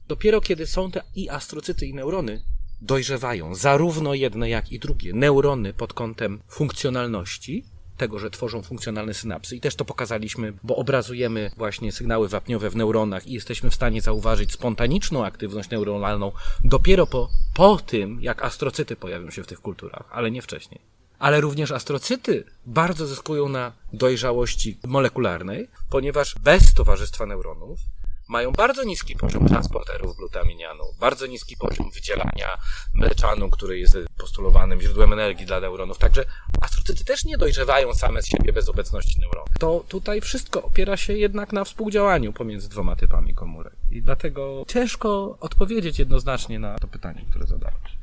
Dopiero 0.07 0.41
kiedy 0.41 0.67
są 0.67 0.91
te 0.91 1.01
i 1.15 1.29
astrocyty, 1.29 1.86
i 1.86 1.93
neurony 1.93 2.41
dojrzewają, 2.81 3.55
zarówno 3.55 4.13
jedne, 4.13 4.49
jak 4.49 4.71
i 4.71 4.79
drugie, 4.79 5.13
neurony 5.13 5.73
pod 5.73 5.93
kątem 5.93 6.41
funkcjonalności, 6.47 7.65
tego, 8.04 8.20
że 8.20 8.30
tworzą 8.30 8.62
funkcjonalne 8.62 9.13
synapsy. 9.13 9.56
I 9.56 9.60
też 9.60 9.76
to 9.76 9.86
pokazaliśmy, 9.86 10.54
bo 10.63 10.76
obrazujemy 10.76 11.52
właśnie 11.58 11.92
sygnały 11.92 12.28
wapniowe 12.30 12.70
w 12.70 12.76
neuronach 12.76 13.28
i 13.28 13.34
jesteśmy 13.34 13.70
w 13.70 13.76
stanie 13.76 14.02
zauważyć 14.02 14.52
spontaniczną 14.52 15.26
aktywność 15.26 15.70
neuronalną 15.70 16.32
dopiero 16.63 17.08
po, 17.08 17.30
po 17.54 17.78
tym, 17.78 18.22
jak 18.22 18.44
astrocyty 18.44 18.96
pojawią 18.96 19.32
się 19.32 19.44
w 19.44 19.48
tych 19.48 19.62
kulturach, 19.62 20.06
ale 20.12 20.32
nie 20.32 20.42
wcześniej. 20.42 20.82
Ale 21.20 21.42
również 21.42 21.72
astrocyty 21.72 22.44
bardzo 22.66 23.06
zyskują 23.06 23.50
na 23.50 23.72
dojrzałości 23.94 24.80
molekularnej, 24.88 25.68
ponieważ 25.89 26.36
bez 26.39 26.74
towarzystwa 26.74 27.26
neuronów 27.26 27.80
mają 28.27 28.51
bardzo 28.51 28.83
niski 28.83 29.15
poziom 29.15 29.47
transporterów 29.47 30.17
glutaminianu, 30.17 30.83
bardzo 30.99 31.27
niski 31.27 31.57
poziom 31.57 31.91
wydzielania 31.91 32.57
mleczanu, 32.93 33.49
który 33.49 33.79
jest 33.79 33.97
postulowanym 34.17 34.81
źródłem 34.81 35.13
energii 35.13 35.45
dla 35.45 35.59
neuronów. 35.59 35.97
Także 35.97 36.25
astrocyty 36.62 37.05
też 37.05 37.25
nie 37.25 37.38
dojrzewają 37.38 37.93
same 37.93 38.21
z 38.21 38.27
siebie 38.27 38.53
bez 38.53 38.69
obecności 38.69 39.19
neuronów. 39.19 39.49
To 39.59 39.83
tutaj 39.88 40.21
wszystko 40.21 40.63
opiera 40.63 40.97
się 40.97 41.13
jednak 41.13 41.53
na 41.53 41.63
współdziałaniu 41.63 42.33
pomiędzy 42.33 42.69
dwoma 42.69 42.95
typami 42.95 43.36
komórek. 43.36 43.73
I 43.91 44.01
dlatego 44.01 44.65
ciężko 44.67 45.38
odpowiedzieć 45.39 45.99
jednoznacznie 45.99 46.59
na 46.59 46.79
to 46.79 46.88
pytanie, 46.88 47.25
które 47.29 47.45
zadałeś. 47.45 47.97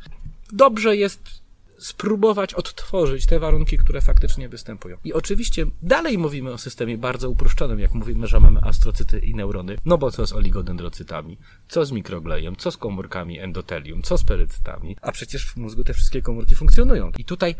Dobrze 0.52 0.96
jest 0.96 1.39
spróbować 1.80 2.54
odtworzyć 2.54 3.26
te 3.26 3.38
warunki, 3.38 3.78
które 3.78 4.00
faktycznie 4.00 4.48
występują. 4.48 4.96
I 5.04 5.12
oczywiście 5.12 5.66
dalej 5.82 6.18
mówimy 6.18 6.52
o 6.52 6.58
systemie 6.58 6.98
bardzo 6.98 7.30
uproszczonym, 7.30 7.80
jak 7.80 7.94
mówimy, 7.94 8.26
że 8.26 8.40
mamy 8.40 8.60
astrocyty 8.62 9.18
i 9.18 9.34
neurony, 9.34 9.76
no 9.84 9.98
bo 9.98 10.10
co 10.10 10.26
z 10.26 10.32
oligodendrocytami, 10.32 11.38
co 11.68 11.86
z 11.86 11.92
mikroglejem, 11.92 12.56
co 12.56 12.70
z 12.70 12.76
komórkami 12.76 13.38
endotelium, 13.38 14.02
co 14.02 14.18
z 14.18 14.24
perycytami, 14.24 14.96
a 15.02 15.12
przecież 15.12 15.46
w 15.46 15.56
mózgu 15.56 15.84
te 15.84 15.94
wszystkie 15.94 16.22
komórki 16.22 16.54
funkcjonują. 16.54 17.12
I 17.18 17.24
tutaj 17.24 17.54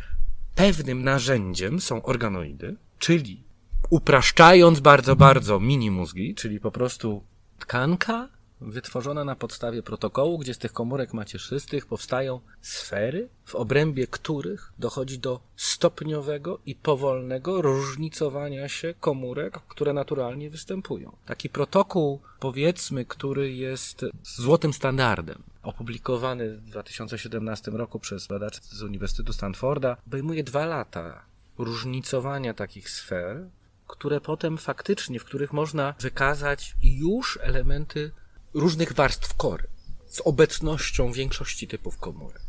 pewnym 0.54 1.04
narzędziem 1.04 1.80
są 1.80 2.02
organoidy, 2.02 2.76
czyli 2.98 3.44
upraszczając 3.90 4.80
bardzo, 4.80 5.16
bardzo 5.16 5.61
mini 5.61 5.90
mózgi, 5.90 6.35
czyli 6.35 6.61
po 6.61 6.70
prostu 6.70 7.24
tkanka 7.59 8.28
wytworzona 8.60 9.24
na 9.24 9.36
podstawie 9.36 9.82
protokołu, 9.82 10.38
gdzie 10.38 10.54
z 10.54 10.58
tych 10.58 10.72
komórek 10.72 11.14
macierzystych 11.14 11.86
powstają 11.86 12.40
sfery, 12.60 13.28
w 13.44 13.54
obrębie 13.54 14.06
których 14.06 14.72
dochodzi 14.78 15.18
do 15.18 15.40
stopniowego 15.56 16.58
i 16.66 16.74
powolnego 16.74 17.62
różnicowania 17.62 18.68
się 18.68 18.94
komórek, 19.00 19.60
które 19.68 19.92
naturalnie 19.92 20.50
występują. 20.50 21.16
Taki 21.26 21.48
protokół, 21.48 22.20
powiedzmy, 22.40 23.04
który 23.04 23.52
jest 23.52 24.04
złotym 24.22 24.72
standardem, 24.72 25.42
opublikowany 25.62 26.56
w 26.56 26.60
2017 26.60 27.70
roku 27.70 28.00
przez 28.00 28.26
badaczy 28.26 28.60
z 28.62 28.82
Uniwersytetu 28.82 29.32
Stanforda, 29.32 29.96
obejmuje 30.06 30.44
dwa 30.44 30.66
lata 30.66 31.24
różnicowania 31.58 32.54
takich 32.54 32.90
sfer, 32.90 33.48
które 33.86 34.20
potem 34.20 34.58
faktycznie, 34.58 35.20
w 35.20 35.24
których 35.24 35.52
można 35.52 35.94
wykazać 36.00 36.76
już 36.82 37.38
elementy 37.42 38.12
różnych 38.54 38.92
warstw 38.92 39.34
kory 39.34 39.68
z 40.06 40.20
obecnością 40.20 41.12
większości 41.12 41.68
typów 41.68 41.98
komórek. 41.98 42.42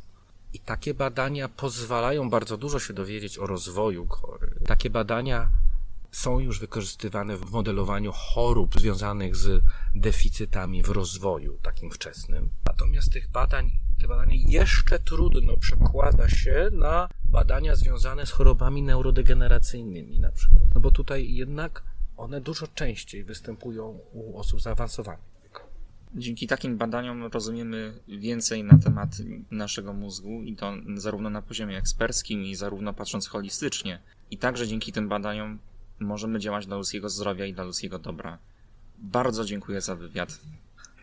I 0.53 0.59
takie 0.59 0.93
badania 0.93 1.49
pozwalają 1.49 2.29
bardzo 2.29 2.57
dużo 2.57 2.79
się 2.79 2.93
dowiedzieć 2.93 3.37
o 3.37 3.45
rozwoju 3.45 4.05
kory. 4.05 4.51
Takie 4.67 4.89
badania 4.89 5.49
są 6.11 6.39
już 6.39 6.59
wykorzystywane 6.59 7.37
w 7.37 7.51
modelowaniu 7.51 8.11
chorób 8.11 8.79
związanych 8.79 9.35
z 9.35 9.63
deficytami 9.95 10.83
w 10.83 10.89
rozwoju 10.89 11.57
takim 11.61 11.91
wczesnym. 11.91 12.49
Natomiast 12.65 13.11
tych 13.11 13.31
badań, 13.31 13.71
te 14.01 14.07
badania 14.07 14.35
jeszcze 14.35 14.99
trudno 14.99 15.57
przekłada 15.57 16.29
się 16.29 16.69
na 16.71 17.09
badania 17.25 17.75
związane 17.75 18.25
z 18.25 18.31
chorobami 18.31 18.81
neurodegeneracyjnymi 18.81 20.19
na 20.19 20.31
przykład. 20.31 20.61
No 20.75 20.81
bo 20.81 20.91
tutaj 20.91 21.33
jednak 21.33 21.83
one 22.17 22.41
dużo 22.41 22.67
częściej 22.67 23.23
występują 23.23 23.99
u 24.13 24.39
osób 24.39 24.61
zaawansowanych. 24.61 25.30
Dzięki 26.15 26.47
takim 26.47 26.77
badaniom 26.77 27.23
rozumiemy 27.23 27.93
więcej 28.07 28.63
na 28.63 28.77
temat 28.77 29.17
naszego 29.51 29.93
mózgu 29.93 30.43
i 30.43 30.55
to 30.55 30.73
zarówno 30.95 31.29
na 31.29 31.41
poziomie 31.41 31.77
eksperckim 31.77 32.43
i 32.43 32.55
zarówno 32.55 32.93
patrząc 32.93 33.27
holistycznie. 33.27 33.99
I 34.31 34.37
także 34.37 34.67
dzięki 34.67 34.91
tym 34.91 35.09
badaniom 35.09 35.59
możemy 35.99 36.39
działać 36.39 36.65
dla 36.65 36.77
ludzkiego 36.77 37.09
zdrowia 37.09 37.45
i 37.45 37.53
dla 37.53 37.63
ludzkiego 37.63 37.99
dobra. 37.99 38.37
Bardzo 38.97 39.45
dziękuję 39.45 39.81
za 39.81 39.95
wywiad. 39.95 40.39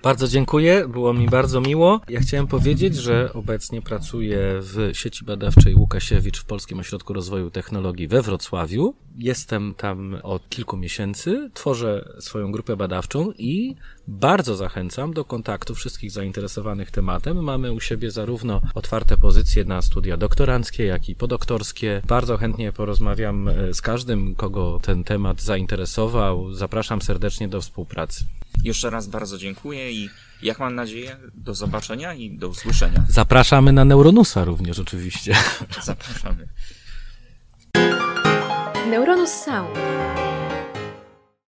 Bardzo 0.03 0.29
dziękuję, 0.29 0.89
było 0.89 1.15
mi 1.15 1.29
bardzo 1.29 1.61
miło. 1.61 2.01
Ja 2.09 2.21
chciałem 2.21 2.47
powiedzieć, 2.47 2.97
że 2.97 3.33
obecnie 3.33 3.83
pracuję 3.83 4.39
w 4.61 4.91
sieci 4.93 5.25
badawczej 5.25 5.75
Łukasiewicz 5.75 6.41
w 6.41 6.45
Polskim 6.45 6.81
Ośrodku 6.81 7.13
Rozwoju 7.13 7.51
Technologii 7.51 8.09
we 8.09 8.23
Wrocławiu. 8.23 8.95
Jestem 9.19 9.75
tam 9.75 10.17
od 10.23 10.49
kilku 10.49 10.77
miesięcy, 10.77 11.51
tworzę 11.55 12.09
swoją 12.21 12.53
grupę 12.53 12.77
badawczą 12.77 13.33
i 13.39 13.77
bardzo 14.09 14.57
zachęcam 14.57 15.13
do 15.13 15.25
kontaktu 15.25 15.75
wszystkich 15.75 16.11
zainteresowanych 16.11 16.91
tematem. 16.91 17.45
Mamy 17.45 17.73
u 17.73 17.81
siebie 17.81 18.11
zarówno 18.11 18.61
otwarte 18.75 19.17
pozycje 19.17 19.65
na 19.65 19.83
studia 19.83 20.17
doktoranckie, 20.17 20.85
jak 20.85 21.09
i 21.09 21.15
podoktorskie. 21.15 22.03
Bardzo 22.07 22.37
chętnie 22.37 22.73
porozmawiam 22.73 23.49
e, 23.49 23.75
z 23.75 23.83
każdym, 23.83 24.35
kogo 24.35 24.81
ten 24.83 25.05
temat 25.05 25.43
zainteresował. 25.43 26.55
Zapraszam 26.55 27.03
serdecznie 27.03 27.49
do 27.49 27.61
współpracy. 27.61 28.25
Jeszcze 28.65 28.91
raz 28.91 29.07
bardzo 29.07 29.39
dziękuję 29.39 29.93
i 29.93 30.11
jak 30.43 30.59
mam 30.59 30.75
nadzieję, 30.75 31.17
do 31.35 31.55
zobaczenia 31.55 32.15
i 32.15 32.31
do 32.31 32.49
usłyszenia. 32.49 33.07
Zapraszamy 33.09 33.73
na 33.73 33.85
Neuronusa 33.85 34.45
również 34.45 34.79
oczywiście. 34.79 35.35
Zapraszamy. 35.83 36.49
Neuronus 38.89 39.29
Sound. 39.29 39.77